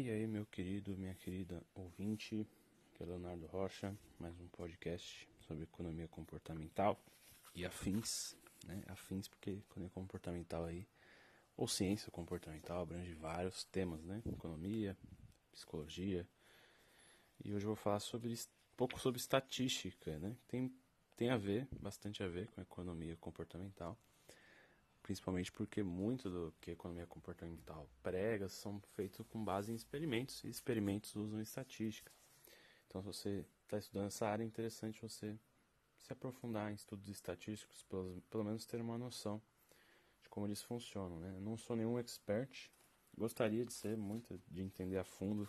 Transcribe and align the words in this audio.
E 0.00 0.08
aí, 0.08 0.28
meu 0.28 0.46
querido, 0.46 0.96
minha 0.96 1.16
querida 1.16 1.60
ouvinte, 1.74 2.48
que 2.94 3.02
é 3.02 3.06
Leonardo 3.06 3.46
Rocha, 3.46 3.92
mais 4.16 4.38
um 4.38 4.46
podcast 4.46 5.28
sobre 5.40 5.64
economia 5.64 6.06
comportamental 6.06 6.96
e 7.52 7.66
afins, 7.66 8.36
né? 8.64 8.80
Afins 8.86 9.26
porque 9.26 9.50
economia 9.50 9.90
comportamental 9.90 10.66
aí, 10.66 10.86
ou 11.56 11.66
ciência 11.66 12.12
comportamental, 12.12 12.82
abrange 12.82 13.12
vários 13.14 13.64
temas, 13.64 14.04
né? 14.04 14.22
Economia, 14.24 14.96
psicologia. 15.50 16.24
E 17.44 17.52
hoje 17.52 17.64
eu 17.64 17.70
vou 17.70 17.76
falar 17.76 17.98
sobre 17.98 18.32
um 18.32 18.76
pouco 18.76 19.00
sobre 19.00 19.20
estatística, 19.20 20.16
né? 20.20 20.36
Tem, 20.46 20.72
tem 21.16 21.30
a 21.30 21.36
ver, 21.36 21.66
bastante 21.80 22.22
a 22.22 22.28
ver 22.28 22.46
com 22.52 22.60
economia 22.60 23.16
comportamental 23.16 23.98
principalmente 25.08 25.50
porque 25.50 25.82
muito 25.82 26.28
do 26.28 26.54
que 26.60 26.68
a 26.68 26.74
economia 26.74 27.06
comportamental 27.06 27.88
prega 28.02 28.46
são 28.46 28.78
feitos 28.94 29.26
com 29.28 29.42
base 29.42 29.72
em 29.72 29.74
experimentos, 29.74 30.44
e 30.44 30.48
experimentos 30.50 31.16
usam 31.16 31.40
estatística. 31.40 32.12
Então, 32.86 33.00
se 33.00 33.06
você 33.06 33.46
está 33.64 33.78
estudando 33.78 34.08
essa 34.08 34.26
área, 34.26 34.44
é 34.44 34.46
interessante 34.46 35.00
você 35.00 35.34
se 35.96 36.12
aprofundar 36.12 36.70
em 36.70 36.74
estudos 36.74 37.08
estatísticos, 37.08 37.82
pelo, 37.84 38.20
pelo 38.28 38.44
menos 38.44 38.66
ter 38.66 38.82
uma 38.82 38.98
noção 38.98 39.40
de 40.22 40.28
como 40.28 40.46
eles 40.46 40.62
funcionam. 40.62 41.18
Né? 41.20 41.38
Não 41.40 41.56
sou 41.56 41.74
nenhum 41.74 41.98
expert, 41.98 42.70
gostaria 43.16 43.64
de 43.64 43.72
ser 43.72 43.96
muito, 43.96 44.38
de 44.46 44.60
entender 44.60 44.98
a 44.98 45.04
fundo, 45.04 45.48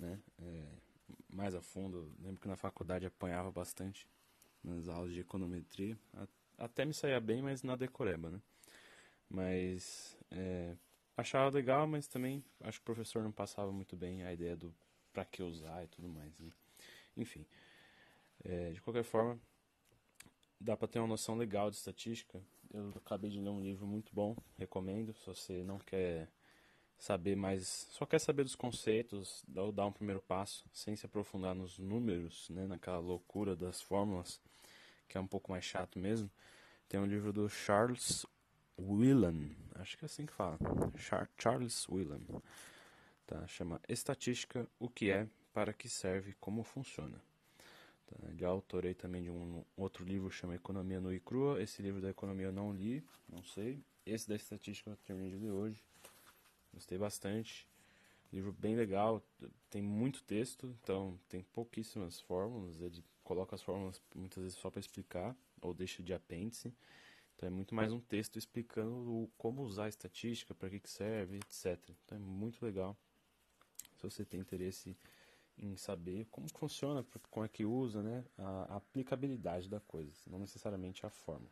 né? 0.00 0.20
É, 0.40 0.68
mais 1.28 1.54
a 1.54 1.62
fundo. 1.62 2.12
Lembro 2.18 2.40
que 2.40 2.48
na 2.48 2.56
faculdade 2.56 3.06
apanhava 3.06 3.52
bastante 3.52 4.08
nas 4.64 4.88
aulas 4.88 5.12
de 5.12 5.20
econometria, 5.20 5.96
até 6.58 6.84
me 6.84 6.92
saía 6.92 7.20
bem, 7.20 7.40
mas 7.40 7.62
na 7.62 7.76
decoreba, 7.76 8.30
né? 8.30 8.42
Mas 9.30 10.18
é, 10.30 10.74
achava 11.16 11.48
legal, 11.50 11.86
mas 11.86 12.08
também 12.08 12.44
acho 12.62 12.78
que 12.78 12.82
o 12.82 12.84
professor 12.84 13.22
não 13.22 13.32
passava 13.32 13.70
muito 13.70 13.96
bem 13.96 14.24
a 14.24 14.32
ideia 14.32 14.56
do 14.56 14.74
para 15.12 15.24
que 15.24 15.42
usar 15.42 15.84
e 15.84 15.88
tudo 15.88 16.08
mais. 16.08 16.36
Né? 16.38 16.50
Enfim, 17.16 17.46
é, 18.44 18.70
de 18.70 18.80
qualquer 18.80 19.04
forma, 19.04 19.38
dá 20.60 20.76
para 20.76 20.88
ter 20.88 20.98
uma 20.98 21.08
noção 21.08 21.36
legal 21.36 21.70
de 21.70 21.76
estatística. 21.76 22.40
Eu 22.72 22.92
acabei 22.96 23.30
de 23.30 23.40
ler 23.40 23.50
um 23.50 23.60
livro 23.60 23.86
muito 23.86 24.14
bom, 24.14 24.36
recomendo. 24.56 25.12
Se 25.14 25.26
você 25.26 25.64
não 25.64 25.78
quer 25.78 26.28
saber 26.96 27.34
mais, 27.34 27.88
só 27.90 28.04
quer 28.04 28.20
saber 28.20 28.44
dos 28.44 28.54
conceitos, 28.54 29.42
ou 29.56 29.72
dar 29.72 29.86
um 29.86 29.92
primeiro 29.92 30.20
passo, 30.20 30.64
sem 30.72 30.94
se 30.94 31.06
aprofundar 31.06 31.54
nos 31.54 31.78
números, 31.78 32.48
né, 32.50 32.66
naquela 32.66 32.98
loucura 32.98 33.56
das 33.56 33.80
fórmulas, 33.80 34.40
que 35.08 35.16
é 35.16 35.20
um 35.20 35.26
pouco 35.26 35.50
mais 35.50 35.64
chato 35.64 35.98
mesmo. 35.98 36.30
Tem 36.88 37.00
um 37.00 37.06
livro 37.06 37.32
do 37.32 37.48
Charles 37.48 38.26
Whelan, 38.88 39.50
acho 39.74 39.98
que 39.98 40.04
é 40.04 40.06
assim 40.06 40.26
que 40.26 40.32
fala, 40.32 40.58
Charles 41.36 41.86
Whelan, 41.88 42.20
tá? 43.26 43.46
chama 43.46 43.80
Estatística, 43.88 44.66
o 44.78 44.88
que 44.88 45.10
é, 45.10 45.28
para 45.52 45.72
que 45.72 45.88
serve, 45.88 46.34
como 46.40 46.62
funciona. 46.62 47.20
Tá? 48.06 48.16
Ele 48.28 48.44
autor 48.44 48.86
aí 48.86 48.94
também 48.94 49.22
de 49.22 49.30
um 49.30 49.62
outro 49.76 50.04
livro 50.04 50.30
chama 50.30 50.54
Economia 50.54 51.00
no 51.00 51.12
e 51.12 51.20
crua, 51.20 51.62
esse 51.62 51.82
livro 51.82 52.00
da 52.00 52.10
economia 52.10 52.46
eu 52.46 52.52
não 52.52 52.72
li, 52.72 53.04
não 53.28 53.42
sei, 53.42 53.82
esse 54.06 54.28
da 54.28 54.34
estatística 54.34 54.90
eu 54.90 54.96
terminei 54.96 55.30
de 55.30 55.36
ler 55.36 55.50
hoje, 55.50 55.84
gostei 56.72 56.96
bastante, 56.96 57.68
livro 58.32 58.52
bem 58.52 58.76
legal, 58.76 59.22
tem 59.68 59.82
muito 59.82 60.22
texto, 60.22 60.74
então 60.82 61.18
tem 61.28 61.42
pouquíssimas 61.42 62.20
fórmulas, 62.20 62.80
ele 62.80 63.04
coloca 63.22 63.54
as 63.54 63.62
fórmulas 63.62 64.00
muitas 64.14 64.42
vezes 64.42 64.58
só 64.58 64.70
para 64.70 64.80
explicar, 64.80 65.36
ou 65.60 65.74
deixa 65.74 66.02
de 66.02 66.12
apêndice, 66.12 66.72
então 67.40 67.46
é 67.46 67.50
muito 67.50 67.74
mais 67.74 67.90
um 67.90 68.00
texto 68.00 68.38
explicando 68.38 69.26
como 69.38 69.62
usar 69.62 69.84
a 69.84 69.88
estatística, 69.88 70.54
para 70.54 70.68
que, 70.68 70.78
que 70.78 70.90
serve, 70.90 71.38
etc. 71.38 71.82
Então 72.04 72.18
é 72.18 72.20
muito 72.20 72.62
legal. 72.62 72.94
Se 73.96 74.02
você 74.02 74.26
tem 74.26 74.40
interesse 74.40 74.94
em 75.56 75.74
saber 75.74 76.26
como 76.30 76.46
funciona, 76.50 77.02
como 77.30 77.46
é 77.46 77.48
que 77.48 77.64
usa, 77.64 78.02
né, 78.02 78.26
a, 78.36 78.76
aplicabilidade 78.76 79.70
da 79.70 79.80
coisa, 79.80 80.12
não 80.26 80.38
necessariamente 80.38 81.06
a 81.06 81.08
fórmula. 81.08 81.50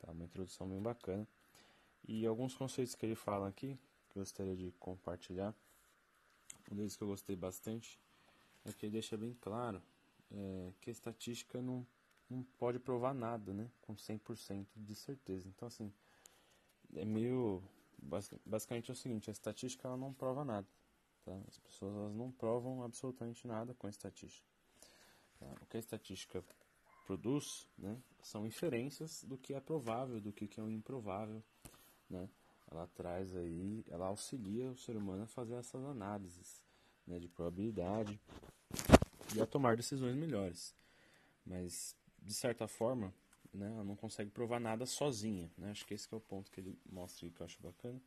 Tá, 0.00 0.12
uma 0.12 0.24
introdução 0.26 0.68
bem 0.68 0.82
bacana. 0.82 1.26
E 2.06 2.26
alguns 2.26 2.54
conceitos 2.54 2.94
que 2.94 3.06
ele 3.06 3.14
fala 3.14 3.48
aqui, 3.48 3.78
que 4.10 4.18
eu 4.18 4.20
gostaria 4.20 4.54
de 4.54 4.70
compartilhar. 4.72 5.54
Um 6.70 6.76
deles 6.76 6.94
que 6.94 7.02
eu 7.02 7.08
gostei 7.08 7.34
bastante 7.34 7.98
é 8.66 8.70
que 8.70 8.84
ele 8.84 8.92
deixa 8.92 9.16
bem 9.16 9.34
claro 9.40 9.80
é, 10.30 10.72
que 10.82 10.90
a 10.90 10.92
estatística 10.92 11.62
não 11.62 11.86
não 12.28 12.42
pode 12.58 12.78
provar 12.78 13.14
nada, 13.14 13.52
né? 13.52 13.70
Com 13.82 13.94
100% 13.94 14.66
de 14.76 14.94
certeza. 14.94 15.48
Então, 15.48 15.68
assim, 15.68 15.92
é 16.94 17.04
meio. 17.04 17.62
Basicamente 18.44 18.90
é 18.90 18.92
o 18.92 18.96
seguinte: 18.96 19.30
a 19.30 19.32
estatística 19.32 19.86
ela 19.86 19.96
não 19.96 20.12
prova 20.12 20.44
nada. 20.44 20.66
Tá? 21.24 21.32
As 21.48 21.58
pessoas 21.58 21.94
elas 21.94 22.14
não 22.14 22.30
provam 22.30 22.82
absolutamente 22.82 23.46
nada 23.46 23.74
com 23.74 23.86
a 23.86 23.90
estatística. 23.90 24.46
Tá? 25.38 25.46
O 25.62 25.66
que 25.66 25.76
a 25.76 25.80
estatística 25.80 26.44
produz 27.06 27.66
né, 27.78 27.98
são 28.22 28.46
inferências 28.46 29.24
do 29.24 29.36
que 29.36 29.54
é 29.54 29.60
provável, 29.60 30.20
do 30.20 30.32
que 30.32 30.48
é 30.58 30.62
o 30.62 30.70
improvável. 30.70 31.42
Né? 32.08 32.28
Ela 32.70 32.86
traz 32.88 33.34
aí, 33.36 33.84
ela 33.88 34.06
auxilia 34.06 34.70
o 34.70 34.76
ser 34.76 34.96
humano 34.96 35.24
a 35.24 35.26
fazer 35.26 35.54
essas 35.54 35.82
análises 35.84 36.62
né, 37.06 37.18
de 37.18 37.28
probabilidade 37.28 38.20
e 39.34 39.40
a 39.40 39.46
tomar 39.46 39.76
decisões 39.76 40.16
melhores. 40.16 40.74
Mas 41.44 41.96
de 42.24 42.34
certa 42.34 42.66
forma, 42.66 43.14
né, 43.52 43.68
ela 43.68 43.84
não 43.84 43.94
consegue 43.94 44.30
provar 44.30 44.58
nada 44.58 44.86
sozinha. 44.86 45.50
Né? 45.56 45.70
Acho 45.70 45.86
que 45.86 45.94
esse 45.94 46.08
que 46.08 46.14
é 46.14 46.18
o 46.18 46.20
ponto 46.20 46.50
que 46.50 46.60
ele 46.60 46.78
mostra 46.90 47.28
que 47.28 47.40
eu 47.40 47.44
acho 47.44 47.62
bacana. 47.62 48.00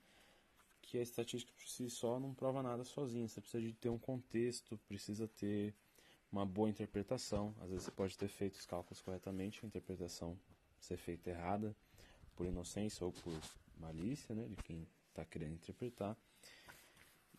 Que 0.81 0.97
a 0.97 1.01
estatística 1.01 1.51
por 1.53 1.67
si 1.67 1.89
só 1.89 2.19
não 2.19 2.33
prova 2.33 2.63
nada 2.63 2.83
sozinha. 2.83 3.27
Você 3.27 3.41
precisa 3.41 3.61
de 3.61 3.73
ter 3.73 3.89
um 3.89 3.97
contexto, 3.97 4.79
precisa 4.88 5.27
ter 5.27 5.73
uma 6.31 6.45
boa 6.45 6.69
interpretação. 6.69 7.53
Às 7.61 7.69
vezes 7.69 7.85
você 7.85 7.91
pode 7.91 8.17
ter 8.17 8.27
feito 8.27 8.56
os 8.56 8.66
cálculos 8.66 9.01
corretamente, 9.01 9.59
a 9.63 9.67
interpretação 9.67 10.38
ser 10.79 10.97
feita 10.97 11.29
errada, 11.29 11.75
por 12.35 12.45
inocência 12.45 13.06
ou 13.06 13.11
por 13.11 13.33
malícia 13.79 14.33
né, 14.33 14.47
de 14.47 14.63
quem 14.63 14.88
está 15.09 15.25
querendo 15.25 15.53
interpretar. 15.53 16.16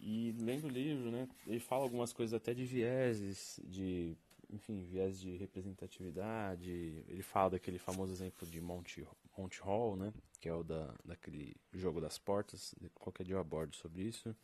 E 0.00 0.33
lendo 0.38 0.67
o 0.67 0.71
livro, 0.71 1.11
né, 1.11 1.28
ele 1.47 1.61
fala 1.61 1.83
algumas 1.84 2.12
coisas 2.12 2.34
até 2.34 2.55
de 2.55 2.65
vieses, 2.65 3.61
de 3.65 4.17
enfim, 4.51 4.83
viés 4.85 5.21
de 5.21 5.37
representatividade. 5.37 7.05
Ele 7.07 7.23
fala 7.23 7.51
daquele 7.51 7.79
famoso 7.79 8.13
exemplo 8.13 8.47
de 8.47 8.61
Monty, 8.61 9.07
Monty 9.37 9.61
Hall, 9.61 9.97
né? 9.97 10.13
Que 10.41 10.49
é 10.49 10.55
o 10.55 10.63
da, 10.63 10.95
daquele 11.05 11.57
jogo 11.73 12.01
das 12.01 12.19
portas. 12.19 12.75
Qualquer 12.95 13.25
dia 13.25 13.35
eu 13.35 13.41
abordo 13.41 13.77
sobre 13.77 14.03
isso. 14.03 14.35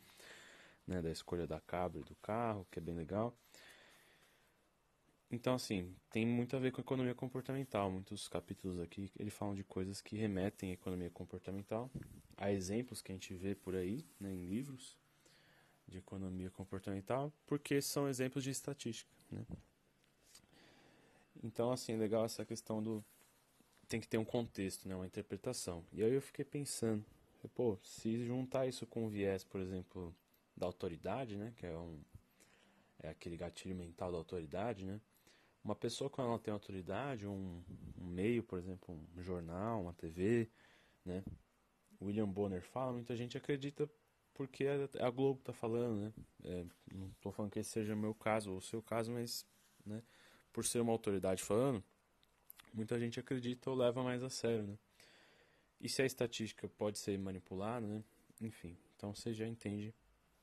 Né, 0.87 1.01
da 1.01 1.11
escolha 1.11 1.47
da 1.47 1.59
cabra 1.61 2.01
e 2.01 2.05
do 2.05 2.15
carro, 2.17 2.67
que 2.71 2.79
é 2.79 2.83
bem 2.83 2.95
legal. 2.95 3.35
Então, 5.31 5.55
assim, 5.55 5.93
tem 6.11 6.27
muito 6.27 6.55
a 6.55 6.59
ver 6.59 6.71
com 6.73 6.81
economia 6.81 7.15
comportamental. 7.15 7.91
Muitos 7.91 8.29
capítulos 8.29 8.79
aqui 8.79 9.11
ele 9.19 9.31
falam 9.31 9.55
de 9.55 9.65
coisas 9.65 10.01
que 10.01 10.15
remetem 10.15 10.71
à 10.71 10.75
economia 10.75 11.11
comportamental. 11.11 11.91
Há 12.37 12.53
exemplos 12.53 13.01
que 13.01 13.11
a 13.11 13.15
gente 13.15 13.35
vê 13.35 13.55
por 13.55 13.75
aí, 13.75 14.05
né, 14.21 14.33
em 14.33 14.45
livros 14.45 14.97
de 15.89 15.99
economia 15.99 16.51
comportamental, 16.51 17.33
porque 17.47 17.81
são 17.81 18.09
exemplos 18.09 18.45
de 18.45 18.51
estatística. 18.51 19.11
Né? 19.31 19.45
Então, 21.45 21.71
assim, 21.71 21.95
legal 21.95 22.25
essa 22.25 22.43
questão 22.43 22.83
do. 22.83 23.05
Tem 23.87 24.01
que 24.01 24.09
ter 24.09 24.17
um 24.17 24.25
contexto, 24.25 24.89
né? 24.89 24.97
uma 24.97 25.07
interpretação. 25.07 25.85
E 25.93 26.03
aí 26.03 26.15
eu 26.15 26.23
fiquei 26.23 26.43
pensando, 26.43 27.05
pô, 27.55 27.79
se 27.83 28.25
juntar 28.25 28.67
isso 28.67 28.87
com 28.87 29.05
o 29.05 29.11
viés, 29.11 29.45
por 29.45 29.61
exemplo, 29.61 30.17
da 30.57 30.65
autoridade, 30.65 31.37
né? 31.37 31.53
Que 31.59 31.67
é 31.67 31.77
um. 31.77 32.01
É 33.03 33.11
aquele 33.11 33.37
gatilho 33.37 33.77
mental 33.77 34.11
da 34.11 34.17
autoridade, 34.17 34.87
né? 34.87 34.99
Uma 35.63 35.75
pessoa 35.75 36.09
quando 36.09 36.29
ela 36.29 36.39
tem 36.39 36.53
autoridade, 36.53 37.27
um, 37.27 37.63
um 38.01 38.07
meio, 38.07 38.43
por 38.43 38.59
exemplo, 38.59 38.99
um 39.15 39.23
jornal, 39.23 39.83
uma 39.83 39.93
TV, 39.93 40.49
né? 41.05 41.23
William 42.01 42.29
Bonner 42.29 42.63
fala, 42.63 42.93
muita 42.93 43.15
gente 43.15 43.37
acredita 43.37 43.89
porque 44.33 44.67
a 44.99 45.11
Globo 45.11 45.41
está 45.41 45.53
falando, 45.53 46.01
né? 46.01 46.13
É, 46.45 46.65
não 46.95 47.09
estou 47.09 47.31
falando 47.33 47.53
que 47.53 47.59
esse 47.59 47.71
seja 47.71 47.95
o 47.95 47.99
meu 47.99 48.15
caso 48.15 48.53
ou 48.53 48.59
o 48.59 48.63
seu 48.63 48.83
caso, 48.83 49.13
mas 49.13 49.47
né? 49.85 50.03
Por 50.55 50.65
ser 50.65 50.81
uma 50.81 50.93
autoridade 50.93 51.43
falando, 51.43 51.83
muita 52.73 52.99
gente 52.99 53.19
acredita 53.19 53.69
ou 53.69 53.77
leva 53.77 54.03
mais 54.05 54.23
a 54.23 54.31
sério, 54.31 54.63
né? 54.63 54.79
E 55.81 55.89
se 55.89 56.01
a 56.01 56.07
estatística 56.07 56.69
pode 56.79 56.97
ser 56.97 57.19
manipulada, 57.19 57.85
né? 57.85 58.03
Enfim, 58.41 58.79
então 58.97 59.13
você 59.13 59.35
já 59.35 59.47
entende 59.47 59.93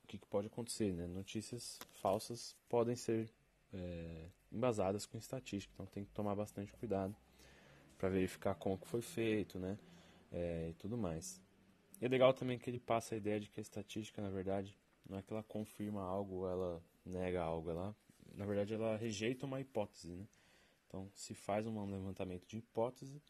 o 0.03 0.07
que, 0.07 0.17
que 0.17 0.27
pode 0.27 0.47
acontecer, 0.47 0.93
né? 0.93 1.07
Notícias 1.07 1.79
falsas 1.93 2.57
podem 2.67 2.95
ser 2.95 3.31
é, 3.73 4.27
embasadas 4.51 5.05
com 5.05 5.17
estatística, 5.17 5.73
então 5.73 5.85
tem 5.85 6.03
que 6.03 6.11
tomar 6.11 6.35
bastante 6.35 6.73
cuidado 6.73 7.15
para 7.97 8.09
verificar 8.09 8.53
como 8.55 8.77
que 8.77 8.87
foi 8.87 9.01
feito, 9.01 9.57
né? 9.57 9.79
É, 10.29 10.69
e 10.71 10.73
tudo 10.73 10.97
mais. 10.97 11.41
E 12.01 12.05
é 12.05 12.09
legal 12.09 12.33
também 12.33 12.59
que 12.59 12.69
ele 12.69 12.79
passa 12.79 13.15
a 13.15 13.17
ideia 13.17 13.39
de 13.39 13.49
que 13.49 13.61
a 13.61 13.63
estatística, 13.63 14.21
na 14.21 14.29
verdade, 14.29 14.77
não 15.09 15.17
é 15.17 15.21
que 15.21 15.31
ela 15.31 15.43
confirma 15.43 16.03
algo 16.03 16.35
ou 16.35 16.49
ela 16.49 16.83
nega 17.05 17.41
algo, 17.41 17.69
ela 17.69 17.95
na 18.35 18.45
verdade, 18.45 18.73
ela 18.73 18.97
rejeita 18.97 19.45
uma 19.45 19.59
hipótese. 19.59 20.13
Né? 20.13 20.27
Então, 20.87 21.09
se 21.13 21.33
faz 21.33 21.65
um 21.65 21.85
levantamento 21.85 22.47
de 22.47 22.57
hipótese 22.57 23.21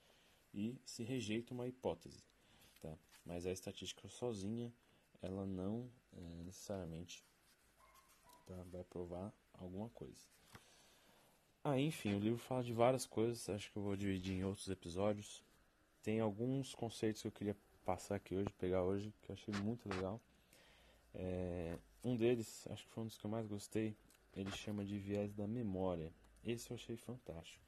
e 0.54 0.80
se 0.86 1.04
rejeita 1.04 1.54
uma 1.54 1.68
hipótese. 1.68 2.24
Tá? 2.82 2.96
Mas 3.26 3.46
a 3.46 3.52
estatística 3.52 4.08
sozinha, 4.08 4.74
ela 5.22 5.46
não 5.46 5.90
é, 6.14 6.44
necessariamente 6.44 7.24
tá? 8.52 8.64
Vai 8.72 8.84
provar 8.84 9.34
alguma 9.54 9.90
coisa. 9.90 10.20
Ah, 11.64 11.80
enfim, 11.80 12.16
o 12.16 12.20
livro 12.20 12.40
fala 12.40 12.64
de 12.64 12.74
várias 12.74 13.06
coisas, 13.06 13.48
acho 13.50 13.72
que 13.72 13.78
eu 13.78 13.84
vou 13.84 13.96
dividir 13.96 14.34
em 14.34 14.44
outros 14.44 14.68
episódios. 14.68 15.44
Tem 16.02 16.20
alguns 16.20 16.74
conceitos 16.74 17.22
que 17.22 17.28
eu 17.28 17.32
queria 17.32 17.56
passar 17.86 18.16
aqui 18.16 18.36
hoje, 18.36 18.50
pegar 18.58 18.84
hoje, 18.84 19.14
que 19.22 19.32
eu 19.32 19.34
achei 19.34 19.54
muito 19.62 19.88
legal. 19.88 20.20
É, 21.14 21.78
um 22.04 22.16
deles, 22.16 22.68
acho 22.72 22.86
que 22.86 22.92
foi 22.92 23.04
um 23.04 23.08
dos 23.08 23.18
que 23.18 23.26
eu 23.26 23.30
mais 23.30 23.46
gostei, 23.46 23.96
ele 24.36 24.52
chama 24.52 24.86
de 24.86 24.98
viés 24.98 25.34
da 25.34 25.48
memória. 25.48 26.14
Esse 26.44 26.72
eu 26.72 26.76
achei 26.76 26.98
fantástico. 26.98 27.64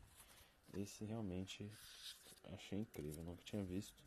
Esse 0.74 1.06
realmente 1.06 1.70
achei 2.54 2.80
incrível, 2.80 3.24
nunca 3.24 3.44
tinha 3.44 3.64
visto. 3.64 4.04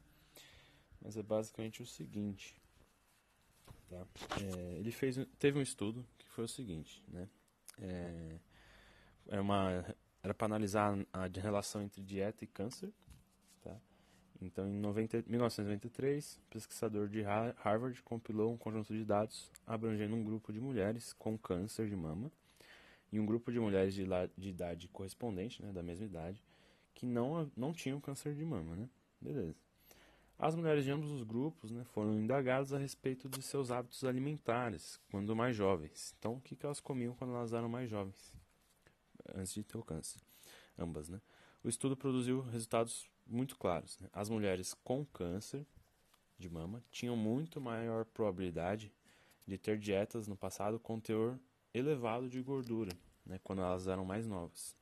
Mas 1.00 1.16
é 1.16 1.22
basicamente 1.22 1.82
o 1.82 1.86
seguinte. 1.86 2.56
Tá? 3.88 4.06
É, 4.42 4.78
ele 4.78 4.90
fez, 4.90 5.16
teve 5.38 5.58
um 5.58 5.62
estudo 5.62 6.04
que 6.18 6.28
foi 6.30 6.44
o 6.44 6.48
seguinte, 6.48 7.02
né? 7.08 7.28
É, 7.78 8.38
era 9.28 9.42
uma 9.42 9.84
era 10.22 10.34
para 10.34 10.46
analisar 10.46 10.98
a 11.12 11.26
relação 11.26 11.82
entre 11.82 12.02
dieta 12.02 12.42
e 12.42 12.48
câncer, 12.48 12.92
tá? 13.62 13.78
Então, 14.40 14.68
em 14.68 14.80
90, 14.80 15.24
1993, 15.26 16.40
um 16.42 16.50
pesquisador 16.50 17.08
de 17.08 17.22
Harvard 17.22 18.02
compilou 18.02 18.52
um 18.52 18.56
conjunto 18.56 18.92
de 18.92 19.04
dados 19.04 19.50
abrangendo 19.64 20.16
um 20.16 20.24
grupo 20.24 20.52
de 20.52 20.60
mulheres 20.60 21.12
com 21.12 21.38
câncer 21.38 21.88
de 21.88 21.94
mama 21.94 22.30
e 23.16 23.20
um 23.20 23.24
grupo 23.24 23.50
de 23.50 23.58
mulheres 23.58 23.94
de, 23.94 24.04
de 24.36 24.48
idade 24.50 24.88
correspondente, 24.88 25.62
né, 25.62 25.72
da 25.72 25.82
mesma 25.82 26.04
idade, 26.04 26.42
que 26.94 27.06
não, 27.06 27.50
não 27.56 27.72
tinham 27.72 27.98
câncer 27.98 28.34
de 28.34 28.44
mama, 28.44 28.76
né? 28.76 28.90
Beleza. 29.18 29.56
As 30.38 30.54
mulheres 30.54 30.84
de 30.84 30.90
ambos 30.90 31.10
os 31.10 31.22
grupos 31.22 31.70
né, 31.70 31.82
foram 31.84 32.14
indagadas 32.20 32.74
a 32.74 32.78
respeito 32.78 33.26
de 33.26 33.40
seus 33.40 33.70
hábitos 33.70 34.04
alimentares 34.04 35.00
quando 35.10 35.34
mais 35.34 35.56
jovens. 35.56 36.14
Então, 36.18 36.34
o 36.34 36.40
que, 36.42 36.54
que 36.54 36.66
elas 36.66 36.78
comiam 36.78 37.14
quando 37.14 37.34
elas 37.34 37.54
eram 37.54 37.70
mais 37.70 37.88
jovens, 37.88 38.34
antes 39.34 39.54
de 39.54 39.64
ter 39.64 39.78
o 39.78 39.82
câncer? 39.82 40.20
Ambas, 40.78 41.08
né? 41.08 41.18
O 41.64 41.70
estudo 41.70 41.96
produziu 41.96 42.42
resultados 42.42 43.08
muito 43.26 43.56
claros. 43.56 43.98
Né? 43.98 44.10
As 44.12 44.28
mulheres 44.28 44.74
com 44.84 45.06
câncer 45.06 45.66
de 46.38 46.50
mama 46.50 46.84
tinham 46.90 47.16
muito 47.16 47.62
maior 47.62 48.04
probabilidade 48.04 48.92
de 49.46 49.56
ter 49.56 49.78
dietas 49.78 50.28
no 50.28 50.36
passado 50.36 50.78
com 50.78 51.00
teor 51.00 51.38
elevado 51.72 52.28
de 52.28 52.42
gordura, 52.42 52.92
né, 53.26 53.40
quando 53.42 53.62
elas 53.62 53.88
eram 53.88 54.04
mais 54.04 54.26
novas. 54.26 54.74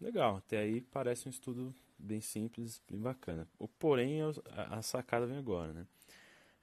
Legal, 0.00 0.36
até 0.36 0.58
aí 0.58 0.80
parece 0.80 1.28
um 1.28 1.30
estudo 1.30 1.74
bem 1.98 2.20
simples, 2.20 2.82
bem 2.88 2.98
bacana. 2.98 3.46
O 3.58 3.68
porém, 3.68 4.20
a 4.70 4.82
sacada 4.82 5.26
vem 5.26 5.36
agora, 5.36 5.72
né? 5.72 5.86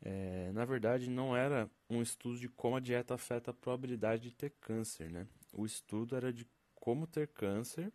É, 0.02 0.52
na 0.54 0.66
verdade, 0.66 1.10
não 1.10 1.36
era 1.36 1.70
um 1.90 2.02
estudo 2.02 2.38
de 2.38 2.50
como 2.50 2.76
a 2.76 2.80
dieta 2.80 3.16
afeta 3.16 3.52
a 3.52 3.54
probabilidade 3.54 4.24
de 4.24 4.36
ter 4.36 4.52
câncer, 4.62 5.10
né? 5.10 5.28
O 5.54 5.66
estudo 5.66 6.16
era 6.16 6.32
de 6.32 6.48
como 6.76 7.08
ter 7.08 7.28
câncer 7.28 7.92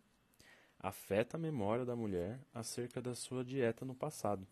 afeta 0.79 1.37
a 1.37 1.39
memória 1.39 1.85
da 1.85 1.95
mulher 1.95 2.39
acerca 2.53 3.01
da 3.01 3.15
sua 3.15 3.43
dieta 3.43 3.85
no 3.85 3.95
passado. 3.95 4.45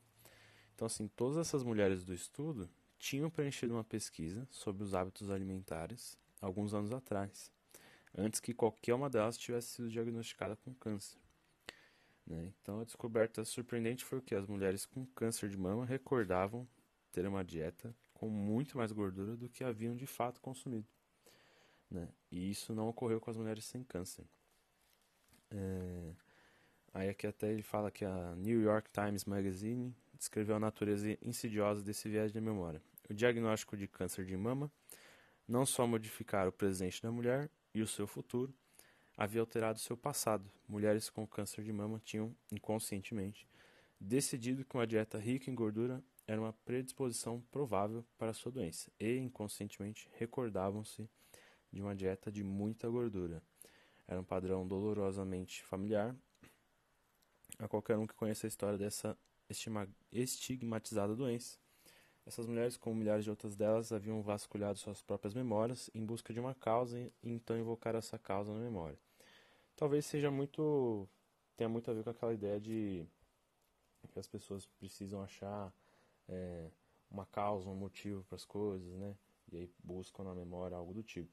Então, 0.74 0.86
assim, 0.86 1.08
todas 1.10 1.38
essas 1.38 1.63
mulheres 1.63 2.04
do 2.04 2.13
estudo 2.13 2.69
tinham 2.98 3.30
preenchido 3.30 3.74
uma 3.74 3.84
pesquisa 3.84 4.48
sobre 4.50 4.84
os 4.84 4.94
hábitos 4.94 5.30
alimentares 5.30 6.18
alguns 6.42 6.74
anos 6.74 6.92
atrás, 6.92 7.52
antes 8.18 8.40
que 8.40 8.54
qualquer 8.54 8.94
uma 8.94 9.10
delas 9.10 9.38
tivesse 9.38 9.69
sido 9.69 9.90
diagnosticada 9.90 10.56
com 10.56 10.74
câncer. 10.74 11.18
Né? 12.25 12.54
Então 12.62 12.81
a 12.81 12.84
descoberta 12.84 13.44
surpreendente 13.44 14.06
foi 14.06 14.22
que 14.22 14.36
as 14.36 14.46
mulheres 14.46 14.86
com 14.86 15.06
câncer 15.08 15.50
de 15.50 15.58
mama 15.58 15.86
recordavam 15.86 16.68
ter 17.12 17.25
uma 17.28 17.44
dieta 17.44 17.94
com 18.13 18.30
muito 18.30 18.78
mais 18.78 18.92
gordura 18.92 19.36
do 19.36 19.50
que 19.50 19.63
haviam 19.63 19.96
de 19.96 20.06
fato 20.06 20.40
consumido. 20.40 20.88
Né? 21.90 22.08
E 22.31 22.50
isso 22.50 22.74
não 22.74 22.88
ocorreu 22.88 23.19
com 23.19 23.31
as 23.31 23.38
mulheres 23.38 23.66
sem 23.66 23.84
câncer. 23.84 24.25
É... 25.50 26.13
Aí 26.94 27.10
aqui 27.10 27.25
até 27.25 27.52
ele 27.52 27.62
fala 27.62 27.90
que 27.90 28.04
a 28.04 28.36
New 28.36 28.62
York 28.62 28.90
Times 28.92 29.25
Magazine 29.25 29.96
descreveu 30.18 30.56
a 30.56 30.60
natureza 30.60 31.18
insidiosa 31.22 31.81
desse 31.81 32.08
viés 32.10 32.31
de 32.31 32.40
memória. 32.40 32.81
O 33.10 33.13
diagnóstico 33.13 33.75
de 33.75 33.88
câncer 33.88 34.25
de 34.25 34.38
mama 34.38 34.72
não 35.48 35.66
só 35.66 35.88
modificara 35.88 36.50
o 36.50 36.52
presente 36.52 37.02
da 37.02 37.12
mulher 37.12 37.50
e 37.74 37.82
o 37.82 37.88
seu 37.88 38.08
futuro, 38.08 38.54
havia 39.18 39.42
alterado 39.42 39.80
seu 39.80 39.96
passado. 39.96 40.50
Mulheres 40.68 41.10
com 41.10 41.28
câncer 41.28 41.64
de 41.64 41.72
mama 41.72 42.02
tinham, 42.04 42.36
inconscientemente, 42.52 43.48
decidido 44.00 44.66
que 44.66 44.76
uma 44.76 44.88
dieta 44.88 45.18
rica 45.18 45.50
em 45.50 45.56
gordura 45.56 46.04
era 46.28 46.40
uma 46.40 46.54
predisposição 46.54 47.42
provável 47.52 48.06
para 48.18 48.32
a 48.32 48.34
sua 48.34 48.52
doença 48.52 48.92
e, 49.00 49.18
inconscientemente, 49.18 50.10
recordavam-se 50.18 51.10
de 51.72 51.82
uma 51.82 51.96
dieta 51.96 52.32
de 52.32 52.44
muita 52.44 52.90
gordura. 52.90 53.42
Era 54.08 54.20
um 54.20 54.24
padrão 54.24 54.68
dolorosamente 54.68 55.64
familiar 55.64 56.16
a 57.60 57.68
qualquer 57.68 57.98
um 57.98 58.08
que 58.08 58.14
conheça 58.14 58.48
a 58.48 58.50
história 58.50 58.78
dessa 58.78 59.18
estigmatizada 60.12 61.16
doença. 61.16 61.61
Essas 62.26 62.46
mulheres, 62.46 62.78
como 62.78 62.96
milhares 62.96 63.24
de 63.24 63.30
outras 63.30 63.56
delas, 63.56 63.92
haviam 63.92 64.22
vasculhado 64.22 64.78
suas 64.78 65.02
próprias 65.02 65.34
memórias 65.34 65.90
em 65.94 66.06
busca 66.06 66.34
de 66.34 66.40
uma 66.40 66.54
causa 66.54 67.00
e 67.00 67.12
então 67.24 67.58
invocar 67.58 67.96
essa 67.96 68.18
causa 68.20 68.54
na 68.54 68.60
memória. 68.60 68.98
Talvez 69.76 70.06
seja 70.06 70.30
muito 70.30 71.08
tenha 71.58 71.70
muito 71.70 71.92
a 71.92 71.94
ver 71.94 72.04
com 72.04 72.10
aquela 72.10 72.34
ideia 72.34 72.60
de 72.60 73.06
que 74.12 74.20
as 74.20 74.28
pessoas 74.28 74.66
precisam 74.66 75.22
achar 75.22 75.74
é, 76.28 76.72
uma 77.10 77.26
causa, 77.26 77.70
um 77.70 77.76
motivo 77.76 78.24
para 78.24 78.36
as 78.36 78.46
coisas, 78.46 78.92
né? 78.98 79.16
E 79.52 79.58
aí 79.58 79.70
buscam 79.84 80.24
na 80.24 80.34
memória 80.34 80.76
algo 80.76 80.94
do 80.94 81.04
tipo. 81.04 81.32